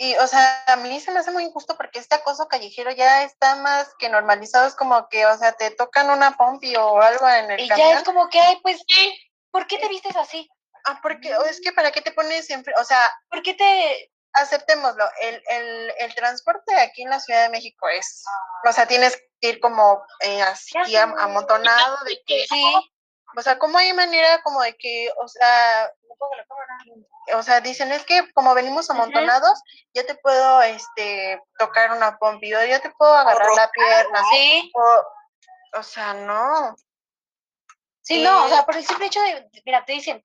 Y, 0.00 0.14
o 0.16 0.26
sea, 0.28 0.62
a 0.68 0.76
mí 0.76 1.00
se 1.00 1.10
me 1.10 1.18
hace 1.18 1.32
muy 1.32 1.42
injusto 1.42 1.76
porque 1.76 1.98
este 1.98 2.14
acoso 2.14 2.46
callejero 2.46 2.92
ya 2.92 3.24
está 3.24 3.56
más 3.56 3.92
que 3.98 4.08
normalizado. 4.08 4.68
Es 4.68 4.76
como 4.76 5.08
que, 5.08 5.26
o 5.26 5.36
sea, 5.36 5.52
te 5.52 5.72
tocan 5.72 6.08
una 6.08 6.36
pompi 6.36 6.76
o 6.76 7.02
algo 7.02 7.28
en 7.28 7.50
el 7.50 7.60
Y 7.60 7.68
ya 7.68 7.94
es 7.94 8.04
como 8.04 8.28
que, 8.28 8.38
ay, 8.38 8.60
pues, 8.62 8.80
¿por 9.50 9.66
qué 9.66 9.76
te 9.78 9.88
vistes 9.88 10.14
así? 10.14 10.48
Ah, 10.84 11.00
porque, 11.02 11.36
es 11.50 11.60
que 11.60 11.72
para 11.72 11.90
qué 11.90 12.00
te 12.00 12.12
pones 12.12 12.46
siempre, 12.46 12.72
o 12.78 12.84
sea, 12.84 13.10
¿por 13.28 13.42
qué 13.42 13.54
te...? 13.54 14.12
Aceptémoslo, 14.34 15.04
el, 15.20 15.42
el, 15.48 15.92
el 15.98 16.14
transporte 16.14 16.72
aquí 16.76 17.02
en 17.02 17.10
la 17.10 17.18
Ciudad 17.18 17.42
de 17.42 17.48
México 17.48 17.88
es, 17.88 18.22
o 18.68 18.72
sea, 18.72 18.86
tienes 18.86 19.20
que 19.40 19.48
ir 19.48 19.58
como 19.58 20.04
eh, 20.20 20.42
así 20.42 20.74
amontonado 20.96 22.04
de 22.04 22.22
que... 22.24 22.46
Sí. 22.46 22.74
O 23.36 23.42
sea, 23.42 23.58
¿cómo 23.58 23.78
hay 23.78 23.92
manera 23.92 24.40
como 24.42 24.62
de 24.62 24.76
que, 24.76 25.10
o 25.22 25.28
sea, 25.28 25.92
o 27.34 27.42
sea, 27.42 27.60
dicen, 27.60 27.92
es 27.92 28.04
que 28.04 28.32
como 28.32 28.54
venimos 28.54 28.88
amontonados, 28.90 29.60
yo 29.94 30.04
te 30.06 30.14
puedo 30.16 30.62
este 30.62 31.40
tocar 31.58 31.92
una 31.92 32.16
pompi, 32.18 32.54
o 32.54 32.64
yo 32.64 32.80
te 32.80 32.90
puedo 32.90 33.14
agarrar 33.14 33.50
la 33.54 33.70
pierna. 33.70 34.22
Sí. 34.32 34.72
O, 35.76 35.82
sea, 35.82 36.14
no. 36.14 36.74
Sí, 38.02 38.22
no, 38.22 38.46
o 38.46 38.48
sea, 38.48 38.64
por 38.64 38.76
el 38.76 38.86
simple 38.86 39.06
hecho 39.06 39.20
de, 39.20 39.50
mira, 39.66 39.84
te 39.84 39.92
dicen, 39.92 40.22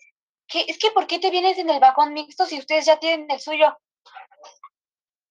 que 0.48 0.66
es 0.68 0.78
que 0.78 0.92
¿por 0.92 1.08
qué 1.08 1.20
te 1.20 1.30
vienes 1.30 1.58
en 1.58 1.70
el 1.70 1.80
vagón 1.80 2.14
mixto 2.14 2.46
si 2.46 2.60
ustedes 2.60 2.86
ya 2.86 2.98
tienen 2.98 3.30
el 3.30 3.42
suyo? 3.42 3.78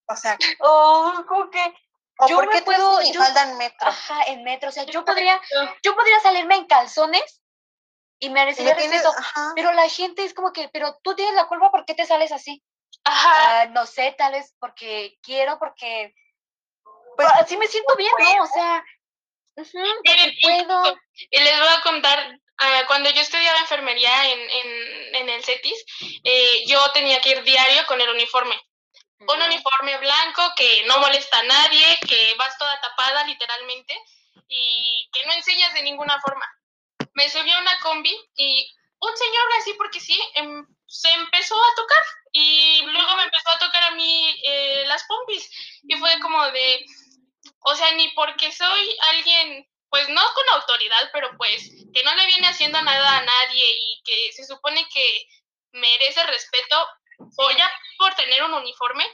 O 0.09 0.16
sea, 0.16 0.37
oh, 0.61 1.25
¿cómo 1.27 1.51
que? 1.51 1.75
¿O 2.18 2.29
yo 2.29 2.42
me 2.42 2.62
puedo 2.62 3.01
yo, 3.03 3.20
en 3.25 3.57
metro. 3.57 3.88
Ajá, 3.88 4.25
en 4.25 4.44
metro, 4.44 4.68
o 4.68 4.72
sea, 4.72 4.85
yo 4.85 5.05
podría 5.05 5.40
yo 5.83 5.94
podría 5.94 6.20
salirme 6.20 6.57
en 6.57 6.66
calzones 6.66 7.41
y 8.22 8.30
merecería 8.30 8.74
respeto. 8.74 9.12
Pero 9.56 9.72
la 9.72 9.88
gente 9.88 10.24
es 10.24 10.32
como 10.32 10.52
que, 10.52 10.68
pero 10.68 10.96
tú 11.02 11.16
tienes 11.16 11.35
la 11.35 11.48
culpa, 11.48 11.72
¿por 11.72 11.85
qué 11.85 11.94
te 11.94 12.06
sales 12.06 12.30
así? 12.30 12.62
Ajá. 13.02 13.62
Ah, 13.62 13.66
no 13.66 13.85
sé, 13.85 14.14
tal 14.16 14.32
vez 14.32 14.54
porque 14.61 15.18
quiero, 15.22 15.58
porque 15.58 16.14
pues 17.16 17.28
así 17.40 17.56
me 17.56 17.66
siento 17.66 17.96
bien, 17.96 18.12
¿no? 18.20 18.44
O 18.44 18.46
sea, 18.46 18.85
puedo. 19.56 21.00
Y 21.30 21.40
les 21.40 21.58
voy 21.58 21.68
a 21.68 21.82
contar, 21.82 22.38
ah, 22.58 22.82
cuando 22.87 23.11
yo 23.11 23.20
estudiaba 23.20 23.58
enfermería 23.58 24.30
en, 24.30 24.38
en, 24.38 25.14
en 25.16 25.28
el 25.28 25.42
CETIS, 25.42 25.85
eh, 26.22 26.64
yo 26.68 26.78
tenía 26.92 27.20
que 27.20 27.30
ir 27.30 27.42
diario 27.42 27.85
con 27.88 28.00
el 28.00 28.08
uniforme. 28.08 28.54
Un 29.18 29.42
uniforme 29.42 29.98
blanco 29.98 30.42
que 30.56 30.85
no 30.87 30.98
molesta 31.00 31.40
a 31.40 31.42
nadie, 31.42 31.98
que 32.08 32.35
vas 32.38 32.56
toda 32.56 32.80
tapada 32.80 33.24
literalmente 33.24 33.96
y 34.46 35.11
que 35.12 35.26
no 35.26 35.32
enseñas 35.32 35.74
de 35.74 35.82
ninguna 35.82 36.20
forma 36.20 36.44
me 37.14 37.29
subió 37.29 37.59
una 37.59 37.79
combi 37.81 38.14
y 38.37 38.75
un 39.01 39.16
señor 39.16 39.48
así 39.59 39.75
porque 39.75 40.01
sí, 40.01 40.18
em, 40.35 40.66
se 40.87 41.11
empezó 41.12 41.57
a 41.57 41.75
tocar 41.75 42.03
y 42.33 42.83
luego 42.83 43.16
me 43.16 43.25
empezó 43.25 43.51
a 43.51 43.59
tocar 43.59 43.83
a 43.85 43.90
mí 43.92 44.40
eh, 44.44 44.85
las 44.87 45.05
pompis 45.05 45.51
y 45.83 45.96
fue 45.96 46.18
como 46.20 46.44
de, 46.51 46.85
o 47.61 47.75
sea, 47.75 47.92
ni 47.92 48.09
porque 48.11 48.53
soy 48.53 48.96
alguien, 49.11 49.68
pues 49.90 50.09
no 50.09 50.22
con 50.35 50.48
autoridad, 50.51 51.11
pero 51.12 51.31
pues 51.37 51.68
que 51.92 52.05
no 52.05 52.14
le 52.14 52.27
viene 52.27 52.46
haciendo 52.46 52.81
nada 52.81 53.18
a 53.18 53.25
nadie 53.25 53.64
y 53.64 54.03
que 54.05 54.33
se 54.33 54.46
supone 54.46 54.87
que 54.92 55.27
merece 55.72 56.22
respeto, 56.25 56.87
o 57.37 57.51
ya 57.53 57.70
por 57.98 58.14
tener 58.14 58.42
un 58.44 58.55
uniforme, 58.55 59.07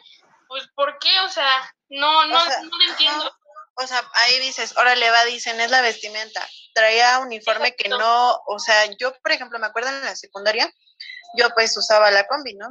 pues 0.48 0.66
¿por 0.74 0.98
qué? 0.98 1.20
O 1.20 1.28
sea, 1.28 1.74
no, 1.88 2.24
no, 2.26 2.44
no 2.44 2.78
lo 2.78 2.90
entiendo 2.90 3.32
o 3.80 3.87
sea, 3.87 4.02
ahí 4.14 4.40
dices, 4.40 4.76
órale 4.76 5.08
va, 5.11 5.24
dicen, 5.24 5.61
es 5.61 5.70
la 5.70 5.82
vestimenta. 5.82 6.46
Traía 6.74 7.18
uniforme 7.18 7.74
que 7.74 7.88
no, 7.88 8.40
o 8.46 8.59
sea, 8.59 8.87
yo, 8.98 9.12
por 9.20 9.33
ejemplo, 9.33 9.59
me 9.59 9.66
acuerdo 9.66 9.90
en 9.90 10.00
la 10.02 10.16
secundaria, 10.16 10.70
yo 11.37 11.48
pues 11.54 11.76
usaba 11.76 12.11
la 12.11 12.26
combi, 12.26 12.54
¿no? 12.54 12.68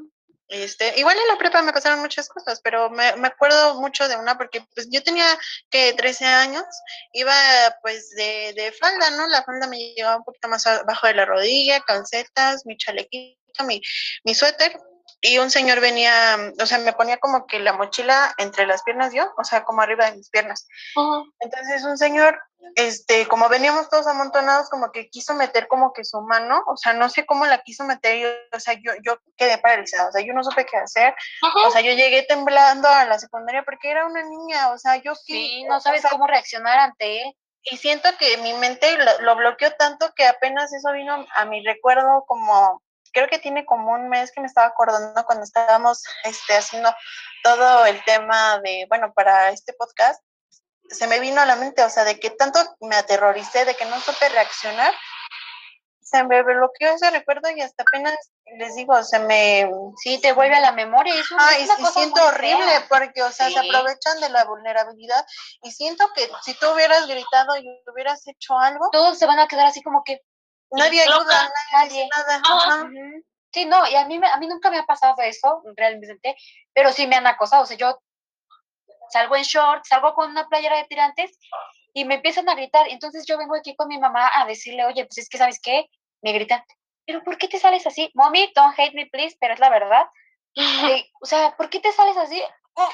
Este, 0.50 0.98
igual 0.98 1.18
en 1.18 1.28
la 1.28 1.38
prepa 1.38 1.62
me 1.62 1.74
pasaron 1.74 2.00
muchas 2.00 2.30
cosas, 2.30 2.62
pero 2.64 2.90
me, 2.90 3.16
me 3.18 3.28
acuerdo 3.28 3.82
mucho 3.82 4.08
de 4.08 4.16
una 4.16 4.38
porque 4.38 4.66
pues 4.74 4.88
yo 4.90 5.04
tenía 5.04 5.26
que 5.70 5.94
13 5.94 6.26
años, 6.26 6.64
iba 7.12 7.34
pues 7.82 8.12
de, 8.12 8.54
de 8.56 8.72
falda, 8.72 9.10
¿no? 9.12 9.28
La 9.28 9.44
falda 9.44 9.68
me 9.68 9.78
llegaba 9.78 10.18
un 10.18 10.24
poquito 10.24 10.48
más 10.48 10.66
abajo 10.66 11.08
de 11.08 11.16
la 11.16 11.26
rodilla, 11.26 11.82
calcetas, 11.82 12.66
mi 12.66 12.78
chalequito, 12.78 13.64
mi, 13.66 13.82
mi 14.24 14.34
suéter, 14.34 14.80
y 15.20 15.40
un 15.40 15.50
señor 15.50 15.80
venía, 15.80 16.38
o 16.62 16.66
sea, 16.66 16.78
me 16.78 16.94
ponía 16.94 17.18
como 17.18 17.48
que 17.48 17.60
la 17.60 17.74
mochila 17.74 18.34
entre 18.38 18.68
las 18.68 18.84
piernas 18.84 19.14
yo, 19.14 19.34
o 19.38 19.44
sea, 19.44 19.64
como 19.64 19.82
arriba 19.82 20.06
de 20.06 20.18
mis 20.18 20.30
piernas. 20.30 20.68
Entonces 21.40 21.84
un 21.84 21.98
señor, 21.98 22.40
este, 22.76 23.28
como 23.28 23.50
veníamos 23.50 23.90
todos 23.90 24.06
amontonados, 24.06 24.70
como 24.70 24.92
que 24.92 25.10
quiso 25.10 25.34
meter 25.34 25.68
como 25.68 25.92
que 25.92 26.04
su 26.04 26.22
mano, 26.22 26.62
o 26.68 26.78
sea, 26.78 26.94
no 26.94 27.10
sé 27.10 27.26
cómo 27.26 27.48
la 27.48 27.64
quiso 27.64 27.84
meter, 27.84 28.48
o 28.54 28.60
sea, 28.60 28.76
yo, 28.76 28.92
yo 29.04 29.18
quedé 29.36 29.58
paralizada, 29.58 30.10
o 30.10 30.12
sea, 30.12 30.24
yo 30.24 30.34
no 30.34 30.44
supe 30.44 30.68
qué 30.68 30.78
hacer, 30.78 31.16
o 31.66 31.72
sea, 31.72 31.82
yo 31.82 31.94
llegué 31.94 32.24
temblando 32.24 32.88
a 32.88 33.06
la 33.06 33.18
secundaria 33.18 33.64
porque 33.64 33.90
era 33.90 34.06
una 34.06 34.22
niña, 34.22 34.72
o 34.72 34.78
sea, 34.78 34.98
yo 34.98 35.16
sí, 35.16 35.64
no 35.64 35.80
sabes 35.82 36.04
cómo 36.10 36.28
reaccionar 36.28 36.78
ante 36.80 37.24
él. 37.24 37.34
Y 37.70 37.76
siento 37.76 38.08
que 38.18 38.38
mi 38.38 38.54
mente 38.54 38.98
lo, 38.98 39.22
lo 39.22 39.36
bloqueó 39.36 39.72
tanto 39.72 40.14
que 40.16 40.26
apenas 40.26 40.72
eso 40.72 40.94
vino 40.94 41.26
a 41.36 41.46
mi 41.46 41.66
recuerdo 41.66 42.24
como 42.26 42.82
creo 43.18 43.30
que 43.30 43.40
tiene 43.40 43.66
como 43.66 43.94
un 43.94 44.10
mes 44.10 44.32
que 44.32 44.42
me 44.42 44.48
estaba 44.48 44.68
acordando 44.68 45.26
cuando 45.26 45.44
estábamos 45.44 46.04
este, 46.24 46.56
haciendo 46.56 46.94
todo 47.44 47.88
el 47.88 48.04
tema 48.04 48.60
de, 48.60 48.86
bueno, 48.90 49.12
para 49.12 49.50
este 49.50 49.74
podcast, 49.74 50.22
se 50.88 51.08
me 51.08 51.20
vino 51.20 51.42
a 51.42 51.48
la 51.48 51.56
mente, 51.56 51.84
o 51.84 51.90
sea, 51.90 52.04
de 52.04 52.20
que 52.20 52.30
tanto 52.30 52.60
me 52.80 52.96
aterroricé, 52.96 53.66
de 53.66 53.74
que 53.74 53.86
no 53.86 54.00
supe 54.02 54.30
reaccionar, 54.30 54.94
se 56.00 56.24
me 56.26 56.44
bloqueó 56.44 56.92
ese 56.92 57.10
recuerdo 57.10 57.50
y 57.50 57.62
hasta 57.62 57.84
apenas 57.84 58.16
les 58.60 58.76
digo, 58.76 59.04
se 59.04 59.20
me... 59.20 59.70
Sí, 59.98 60.22
te 60.22 60.32
vuelve 60.32 60.56
a 60.56 60.62
la 60.62 60.72
memoria. 60.72 61.14
Eso 61.16 61.36
ah, 61.38 61.58
y, 61.60 61.68
siento 61.92 62.24
horrible 62.24 62.82
porque, 62.88 63.24
o 63.24 63.32
sea, 63.32 63.50
se 63.50 63.60
aprovechan 63.60 64.22
de 64.22 64.30
la 64.30 64.46
vulnerabilidad 64.46 65.26
y 65.64 65.72
siento 65.72 66.06
que 66.16 66.30
si 66.44 66.54
tú 66.54 66.70
hubieras 66.72 67.08
gritado 67.08 67.58
y 67.58 67.82
hubieras 67.92 68.26
hecho 68.28 68.58
algo... 68.58 68.90
Todos 68.92 69.18
se 69.18 69.26
van 69.26 69.40
a 69.40 69.48
quedar 69.48 69.66
así 69.66 69.82
como 69.82 70.04
que, 70.06 70.22
Nadie 70.72 71.02
ayuda, 71.02 71.52
nadie, 71.72 72.10
nada. 72.44 72.90
Sí, 73.54 73.66
no, 73.66 73.88
y 73.88 73.96
a 73.96 74.06
mí, 74.06 74.20
a 74.22 74.38
mí 74.38 74.48
nunca 74.48 74.70
me 74.70 74.80
ha 74.80 74.86
pasado 74.86 75.22
eso, 75.22 75.64
realmente, 75.76 76.36
pero 76.74 76.92
sí 76.92 77.08
me 77.08 77.16
han 77.16 77.28
acosado. 77.28 77.64
O 77.64 77.66
sea, 77.66 77.78
yo 77.78 78.00
salgo 79.10 79.36
en 79.36 79.44
short, 79.44 79.86
salgo 79.86 80.14
con 80.14 80.32
una 80.32 80.48
playera 80.48 80.78
de 80.78 80.86
tirantes 80.86 81.38
y 81.94 82.06
me 82.06 82.16
empiezan 82.16 82.50
a 82.50 82.56
gritar. 82.56 82.88
Entonces 82.90 83.26
yo 83.26 83.38
vengo 83.38 83.56
aquí 83.56 83.76
con 83.76 83.88
mi 83.88 83.98
mamá 83.98 84.30
a 84.36 84.46
decirle, 84.46 84.86
oye, 84.86 85.06
pues 85.06 85.18
es 85.18 85.30
que, 85.30 85.38
¿sabes 85.38 85.60
qué? 85.62 85.86
Me 86.22 86.34
gritan, 86.34 86.64
¿pero 87.06 87.24
por 87.24 87.38
qué 87.38 87.48
te 87.48 87.60
sales 87.60 87.88
así? 87.88 88.12
Mommy, 88.14 88.52
don't 88.54 88.78
hate 88.78 88.94
me, 88.94 89.08
please, 89.08 89.38
pero 89.40 89.54
es 89.54 89.60
la 89.60 89.70
verdad. 89.70 90.06
o 91.22 91.26
sea, 91.26 91.56
¿por 91.56 91.70
qué 91.70 91.80
te 91.80 91.92
sales 91.92 92.18
así? 92.18 92.42
oh, 92.78 92.94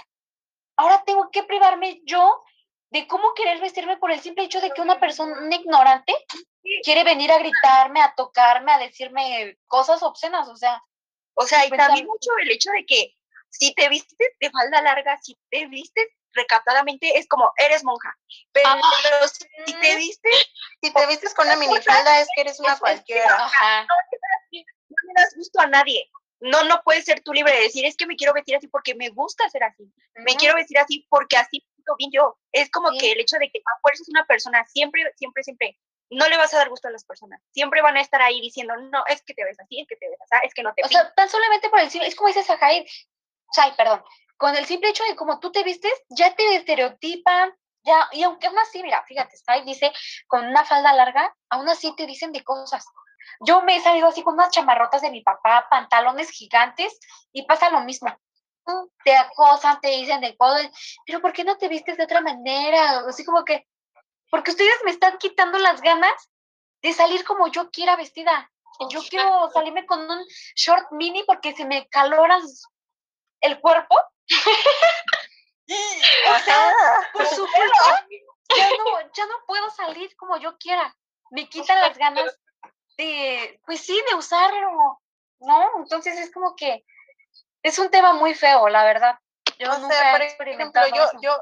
ahora 0.78 1.04
tengo 1.06 1.30
que 1.32 1.44
privarme 1.44 2.02
yo 2.06 2.44
de 2.92 3.08
cómo 3.08 3.34
querer 3.34 3.60
vestirme 3.60 3.98
por 3.98 4.12
el 4.12 4.22
simple 4.22 4.46
hecho 4.46 4.62
de 4.62 4.72
que 4.72 4.82
una 4.82 5.00
persona 5.00 5.38
un 5.40 5.52
ignorante 5.52 6.14
quiere 6.84 7.04
venir 7.04 7.32
a 7.32 7.39
gritarme, 7.39 8.02
a 8.02 8.13
tocarme, 8.15 8.71
a 8.71 8.80
decirme 8.80 9.58
cosas 9.67 10.02
obscenas, 10.04 10.47
o 10.47 10.56
sea. 10.56 10.82
O 11.36 11.47
sea, 11.47 11.65
y 11.65 11.69
también 11.71 12.06
mucho 12.06 12.30
el 12.41 12.52
hecho 12.52 12.69
de 12.71 12.86
que 12.86 13.15
si 13.49 13.73
te 13.73 13.89
vistes 13.89 14.17
de 14.39 14.52
falda 14.52 14.82
larga, 14.82 15.17
si 15.21 15.38
te 15.49 15.65
vistes 15.67 16.08
recatadamente, 16.34 17.17
es 17.17 17.28
como, 17.28 17.52
eres 17.58 17.84
monja. 17.84 18.15
Pero, 18.52 18.69
ah, 18.69 19.28
si 19.65 19.73
te 19.73 19.95
vistes... 19.95 20.49
Si 20.82 20.93
te 20.93 21.08
vistes 21.08 21.34
con 21.34 21.47
una 21.47 21.56
minifalda, 21.58 22.21
es 22.21 22.28
que 22.36 22.41
eres 22.41 22.60
una 22.60 22.78
cualquiera. 22.78 23.34
Ajá. 23.36 23.82
No, 23.82 23.88
le 24.52 25.13
das 25.15 25.36
gusto 25.36 25.60
a 25.60 25.67
nadie. 25.67 26.10
No, 26.39 26.63
no 26.65 26.82
puedes 26.84 27.06
ser 27.06 27.21
tú 27.21 27.34
libre 27.34 27.54
de 27.54 27.62
decir, 27.62 27.86
es 27.86 27.95
que 27.95 28.06
me 28.06 28.15
quiero 28.15 28.34
vestir 28.34 28.56
así 28.56 28.67
porque 28.67 28.95
me 28.95 29.10
gusta 29.10 29.49
ser 29.49 29.63
así. 29.63 29.91
Me 30.15 30.36
quiero 30.36 30.56
vestir 30.56 30.78
así 30.78 31.08
porque 31.10 31.38
así 31.38 31.63
bien 31.97 32.12
yo. 32.12 32.38
Es 32.52 32.69
como 32.69 32.89
que 32.97 33.12
el 33.12 33.19
hecho 33.19 33.38
de 33.38 33.49
que 33.49 33.60
a 33.60 33.80
fuerza 33.82 34.04
es 34.04 34.10
una 34.10 34.26
persona, 34.26 34.65
siempre, 34.67 35.04
siempre, 35.15 35.43
siempre, 35.43 35.78
no 36.10 36.28
le 36.28 36.38
vas 36.38 36.54
a 36.54 36.58
dar 36.58 36.70
gusto 36.70 36.88
a 36.88 36.92
las 36.92 37.06
personas. 37.06 37.42
Siempre 37.52 37.82
van 37.82 37.98
a 37.98 38.02
estar 38.02 38.22
ahí 38.22 38.42
diciendo, 38.42 38.76
no, 38.78 39.04
es 39.08 39.24
que 39.24 39.34
te 39.34 39.44
ves 39.44 39.60
así, 39.60 39.80
es 39.80 39.88
que 39.88 39.96
te 39.96 40.10
ves 40.10 40.20
así, 40.22 40.48
es 40.48 40.54
que 40.54 40.63
no 40.63 40.74
te 40.74 40.84
O 40.84 40.88
sea, 40.88 41.13
tan 41.13 41.30
solamente 41.30 41.70
por 41.70 41.80
el 41.80 41.88
es 41.88 42.16
como 42.16 42.28
dices 42.28 42.50
a 42.50 42.58
Jair, 42.58 42.86
o 42.86 43.76
perdón, 43.76 44.04
con 44.38 44.56
el 44.56 44.66
simple 44.66 44.89
hecho 44.89 45.04
de 45.06 45.16
como 45.16 45.39
tú 45.39 45.52
te 45.52 45.63
vistes, 45.63 45.94
ya 46.10 46.36
te 46.36 46.56
estereotipan, 46.56 47.54
ya, 47.84 48.08
y 48.12 48.24
aunque 48.24 48.48
aún 48.48 48.60
así, 48.60 48.82
mira, 48.82 49.04
fíjate, 49.08 49.36
Sai 49.38 49.63
dice, 49.63 49.92
con 50.28 50.46
una 50.46 50.63
falda 50.66 50.94
larga, 50.94 51.36
aún 51.50 51.68
así 51.70 51.94
te 51.96 52.06
dicen 52.06 52.32
de 52.32 52.44
cosas. 52.44 52.86
Yo 53.42 53.62
me 53.62 53.78
he 53.78 53.82
salido 53.82 54.08
así 54.08 54.22
con 54.22 54.36
unas 54.36 54.52
chamarrotas 54.52 55.02
de 55.02 55.12
mi 55.12 55.22
papá, 55.22 55.68
pantalones 55.70 56.30
gigantes, 56.30 56.98
y 57.32 57.46
pasa 57.46 57.70
lo 57.70 57.82
mismo 57.82 58.10
te 59.04 59.16
acosan, 59.16 59.80
te 59.82 59.89
dicen 59.89 60.22
de 60.22 60.36
cosas, 60.38 60.70
pero 61.06 61.22
¿por 61.22 61.34
qué 61.34 61.44
no 61.44 61.58
te 61.58 61.68
vistes 61.68 61.98
de 61.98 62.04
otra 62.04 62.22
manera? 62.22 63.00
Así 63.08 63.26
como 63.26 63.44
que, 63.44 63.68
porque 64.34 64.50
ustedes 64.50 64.80
me 64.84 64.89
están 64.89 65.19
quitando 65.19 65.60
las 65.60 65.80
ganas 65.80 66.32
de 66.82 66.91
salir 66.91 67.24
como 67.24 67.50
yo 67.50 67.69
quiera 67.69 67.96
vestida. 67.96 68.52
Yo 68.89 69.00
quiero 69.08 69.52
salirme 69.52 69.86
con 69.86 70.10
un 70.10 70.26
short 70.56 70.91
mini 70.91 71.22
porque 71.28 71.54
se 71.54 71.65
me 71.65 71.88
calora 71.89 72.39
el 73.41 73.62
cuerpo. 73.62 73.96
o 75.69 76.39
sea, 76.46 76.74
por 77.13 77.28
supuesto, 77.28 77.86
ya 78.58 78.69
no, 78.72 79.02
ya 79.13 79.26
no 79.28 79.36
puedo 79.46 79.69
salir 79.69 80.15
como 80.15 80.38
yo 80.38 80.58
quiera. 80.58 80.98
Me 81.30 81.48
quitan 81.48 81.80
las 81.80 81.96
ganas 81.96 82.36
de, 82.98 83.62
pues 83.67 83.82
sí, 83.82 84.02
de 84.10 84.15
usarlo, 84.15 85.00
¿no? 85.41 85.72
Entonces 85.78 86.17
es 86.17 86.34
como 86.34 86.56
que 86.56 86.84
es 87.62 87.78
un 87.78 87.91
tema 87.91 88.13
muy 88.13 88.34
feo, 88.34 88.67
la 88.67 88.84
verdad. 88.84 89.19
Yo 89.60 89.72
o 89.72 89.88
sea, 89.88 90.18
por 90.38 90.48
ejemplo, 90.48 90.82
yo, 90.94 91.10
yo, 91.22 91.38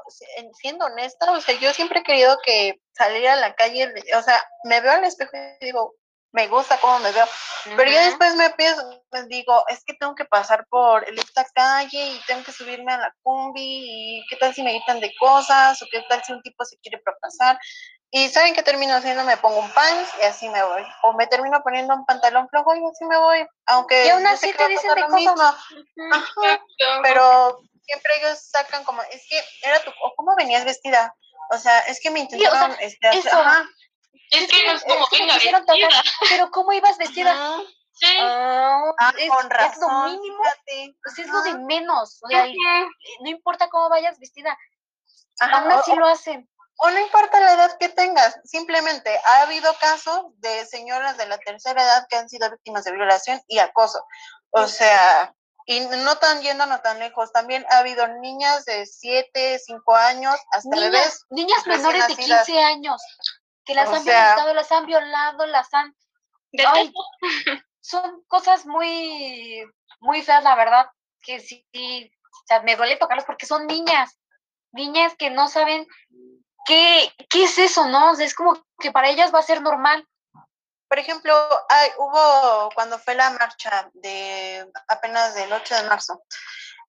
siendo 0.60 0.86
honesta, 0.86 1.30
o 1.30 1.40
sea, 1.40 1.58
yo 1.58 1.72
siempre 1.72 2.00
he 2.00 2.02
querido 2.02 2.38
que 2.44 2.80
salir 2.92 3.28
a 3.28 3.36
la 3.36 3.54
calle, 3.54 3.92
o 4.16 4.22
sea, 4.22 4.42
me 4.64 4.80
veo 4.80 4.92
al 4.92 5.04
espejo 5.04 5.30
y 5.60 5.64
digo, 5.64 5.94
me 6.32 6.48
gusta 6.48 6.78
cómo 6.80 6.98
me 7.00 7.12
veo, 7.12 7.26
pero 7.76 7.90
yo 7.90 7.98
después 7.98 8.34
me 8.36 8.50
pienso, 8.50 8.82
me 9.10 9.24
digo, 9.24 9.64
es 9.68 9.84
que 9.84 9.94
tengo 9.94 10.14
que 10.14 10.24
pasar 10.24 10.66
por 10.68 11.04
esta 11.08 11.44
calle 11.54 12.12
y 12.12 12.20
tengo 12.26 12.42
que 12.42 12.52
subirme 12.52 12.92
a 12.92 12.98
la 12.98 13.14
combi 13.22 14.20
y 14.20 14.26
qué 14.28 14.36
tal 14.36 14.54
si 14.54 14.62
me 14.62 14.72
gritan 14.72 15.00
de 15.00 15.12
cosas 15.18 15.80
o 15.82 15.86
qué 15.90 16.02
tal 16.08 16.22
si 16.24 16.32
un 16.32 16.42
tipo 16.42 16.64
se 16.64 16.78
quiere 16.78 16.98
propasar 16.98 17.58
y 18.14 18.28
¿saben 18.28 18.54
qué 18.54 18.62
termino 18.62 18.94
haciendo? 18.94 19.24
Me 19.24 19.38
pongo 19.38 19.60
un 19.60 19.70
pants 19.70 20.12
y 20.20 20.26
así 20.26 20.46
me 20.50 20.62
voy. 20.62 20.82
O 21.02 21.14
me 21.14 21.26
termino 21.26 21.62
poniendo 21.62 21.94
un 21.94 22.04
pantalón 22.04 22.46
flojo 22.50 22.74
y 22.74 22.84
así 22.86 23.06
me 23.06 23.16
voy. 23.16 23.46
Aunque 23.64 24.06
y 24.06 24.10
aún 24.10 24.26
así 24.26 24.52
te 24.52 24.68
dicen 24.68 24.94
de 24.94 25.06
cosas. 25.06 25.56
pero 27.02 27.58
siempre 27.84 28.12
ellos 28.18 28.38
sacan 28.50 28.84
como, 28.84 29.02
es 29.02 29.26
que 29.28 29.42
era 29.62 29.82
tu, 29.82 29.90
o 29.90 30.14
cómo 30.16 30.34
venías 30.36 30.64
vestida. 30.64 31.14
O 31.50 31.58
sea, 31.58 31.80
es 31.80 32.00
que 32.00 32.10
me 32.10 32.20
intentaron, 32.20 32.76
este, 32.80 33.08
ajá. 33.08 33.68
Es 34.30 34.50
que 34.50 34.66
no 34.66 34.72
es 34.72 34.84
como, 34.84 35.06
venga, 35.12 35.34
vestida. 35.34 36.02
Pero 36.30 36.50
¿cómo 36.50 36.72
ibas 36.72 36.96
vestida? 36.96 37.34
Sí. 37.92 38.06
Ah, 38.20 38.80
ah, 39.00 39.12
es, 39.18 39.28
con 39.28 39.50
razón, 39.50 39.72
es 39.72 39.78
lo 39.78 40.04
mínimo, 40.04 40.42
pues 41.02 41.18
es 41.18 41.26
lo 41.28 41.42
de 41.42 41.58
menos. 41.58 42.18
O 42.22 42.28
sea, 42.28 42.46
no 42.46 43.30
importa 43.30 43.68
cómo 43.68 43.90
vayas 43.90 44.18
vestida, 44.18 44.56
Ajá, 45.40 45.58
aún 45.58 45.72
así 45.72 45.94
lo 45.94 46.08
hacen 46.08 46.48
o 46.84 46.90
no 46.90 46.98
importa 46.98 47.40
la 47.40 47.52
edad 47.54 47.78
que 47.78 47.88
tengas, 47.90 48.40
simplemente 48.44 49.16
ha 49.24 49.42
habido 49.42 49.72
casos 49.74 50.24
de 50.38 50.66
señoras 50.66 51.16
de 51.16 51.26
la 51.26 51.38
tercera 51.38 51.80
edad 51.80 52.06
que 52.08 52.16
han 52.16 52.28
sido 52.28 52.50
víctimas 52.50 52.84
de 52.84 52.92
violación 52.92 53.40
y 53.46 53.60
acoso. 53.60 54.04
O 54.50 54.66
sea, 54.66 55.32
y 55.66 55.80
no 55.80 56.16
tan 56.18 56.42
yendo 56.42 56.66
no 56.66 56.80
tan 56.80 56.98
lejos, 56.98 57.32
también 57.32 57.64
ha 57.70 57.78
habido 57.78 58.06
niñas 58.08 58.64
de 58.64 58.86
7, 58.86 59.58
5 59.58 59.94
años, 59.94 60.34
hasta 60.50 60.70
niñas, 60.70 60.90
bebés. 60.90 61.26
Niñas 61.30 61.66
menores 61.66 62.08
de 62.08 62.16
15 62.16 62.62
años, 62.62 63.02
que 63.64 63.74
las 63.74 63.88
han 63.88 64.04
violado, 64.04 64.54
las 64.54 64.72
han 64.72 64.86
violado, 64.86 65.46
las 65.46 65.72
han... 65.74 65.94
Ay, 66.66 66.92
son 67.80 68.22
cosas 68.28 68.66
muy, 68.66 69.64
muy 70.00 70.22
feas, 70.22 70.44
la 70.44 70.54
verdad, 70.54 70.86
que 71.20 71.40
sí, 71.40 71.64
o 71.74 72.46
sea, 72.46 72.62
me 72.62 72.76
duele 72.76 72.96
tocarlas 72.96 73.24
porque 73.24 73.46
son 73.46 73.66
niñas, 73.66 74.18
niñas 74.72 75.14
que 75.16 75.30
no 75.30 75.48
saben 75.48 75.86
¿qué, 76.64 77.12
qué 77.28 77.44
es 77.44 77.58
eso, 77.58 77.86
no? 77.88 78.12
es 78.18 78.34
como 78.34 78.62
que 78.78 78.92
para 78.92 79.10
ellas 79.10 79.32
va 79.34 79.40
a 79.40 79.44
ser 79.44 79.62
normal. 79.62 80.06
Por 80.92 80.98
ejemplo, 80.98 81.34
hay, 81.70 81.88
hubo 81.96 82.68
cuando 82.74 82.98
fue 82.98 83.14
la 83.14 83.30
marcha 83.30 83.88
de 83.94 84.70
apenas 84.88 85.34
del 85.34 85.50
8 85.50 85.74
de 85.74 85.82
marzo, 85.84 86.22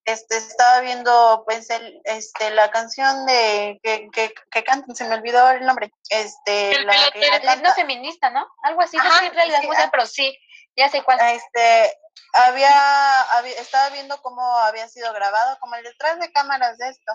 este, 0.03 0.35
estaba 0.35 0.81
viendo 0.81 1.43
pues 1.45 1.69
el, 1.69 2.01
este, 2.03 2.49
la 2.49 2.69
canción 2.69 3.25
de 3.25 3.79
que, 3.81 4.09
que, 4.11 4.33
que 4.51 4.63
cantan, 4.65 4.93
se 4.93 5.05
me 5.05 5.15
olvidó 5.15 5.49
el 5.51 5.65
nombre, 5.65 5.93
este, 6.09 6.83
la, 6.83 7.55
la 7.55 7.73
feminista, 7.75 8.29
¿no? 8.29 8.45
Algo 8.63 8.81
así, 8.81 8.97
no 8.97 9.09
sé 9.19 9.27
en 9.27 9.35
realidad 9.35 9.61
ah. 9.77 9.89
pero 9.89 10.05
sí, 10.05 10.37
ya 10.75 10.89
sé 10.89 11.01
cuál. 11.01 11.17
Este, 11.21 11.97
había, 12.33 13.21
había, 13.37 13.53
estaba 13.53 13.87
viendo 13.91 14.21
cómo 14.21 14.45
había 14.57 14.89
sido 14.89 15.13
grabado, 15.13 15.57
como 15.61 15.75
el 15.75 15.83
detrás 15.85 16.19
de 16.19 16.29
cámaras 16.33 16.77
de 16.77 16.89
esto, 16.89 17.13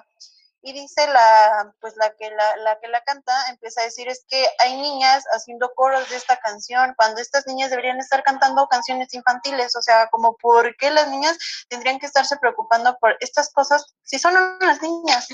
y 0.62 0.72
dice 0.72 1.06
la 1.06 1.72
pues 1.80 1.96
la 1.96 2.14
que 2.16 2.30
la, 2.30 2.56
la, 2.56 2.78
que 2.80 2.88
la 2.88 3.00
canta 3.02 3.32
empieza 3.50 3.80
a 3.80 3.84
decir 3.84 4.08
es 4.08 4.24
que 4.28 4.46
hay 4.58 4.76
niñas 4.76 5.24
haciendo 5.32 5.72
coros 5.74 6.08
de 6.10 6.16
esta 6.16 6.36
canción 6.38 6.94
cuando 6.96 7.20
estas 7.20 7.46
niñas 7.46 7.70
deberían 7.70 7.98
estar 8.00 8.22
cantando 8.24 8.66
canciones 8.66 9.12
infantiles 9.14 9.76
o 9.76 9.82
sea 9.82 10.08
como 10.10 10.36
por 10.36 10.76
qué 10.76 10.90
las 10.90 11.08
niñas 11.08 11.38
tendrían 11.68 11.98
que 11.98 12.06
estarse 12.06 12.36
preocupando 12.38 12.96
por 12.98 13.16
estas 13.20 13.52
cosas 13.52 13.94
si 14.02 14.18
son 14.18 14.34
unas 14.36 14.82
niñas 14.82 15.28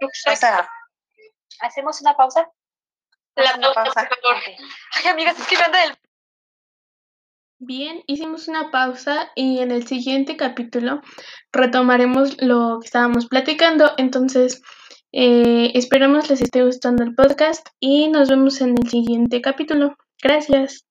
o 0.00 0.36
sea 0.36 0.68
hacemos 1.60 2.00
una 2.02 2.14
pausa 2.16 2.46
la 3.34 3.72
pausa, 3.72 4.06
ay 4.96 5.06
amigas 5.08 5.38
es 5.38 5.46
que 5.46 5.56
me 5.56 5.64
anda 5.64 5.84
el 5.84 5.98
Bien, 7.64 8.02
hicimos 8.08 8.48
una 8.48 8.72
pausa 8.72 9.30
y 9.36 9.60
en 9.60 9.70
el 9.70 9.86
siguiente 9.86 10.36
capítulo 10.36 11.00
retomaremos 11.52 12.42
lo 12.42 12.80
que 12.80 12.86
estábamos 12.86 13.28
platicando. 13.28 13.92
Entonces, 13.98 14.62
eh, 15.12 15.70
esperamos 15.74 16.28
les 16.28 16.40
esté 16.42 16.64
gustando 16.64 17.04
el 17.04 17.14
podcast 17.14 17.68
y 17.78 18.08
nos 18.08 18.28
vemos 18.28 18.60
en 18.62 18.76
el 18.76 18.88
siguiente 18.88 19.40
capítulo. 19.40 19.94
Gracias. 20.20 20.84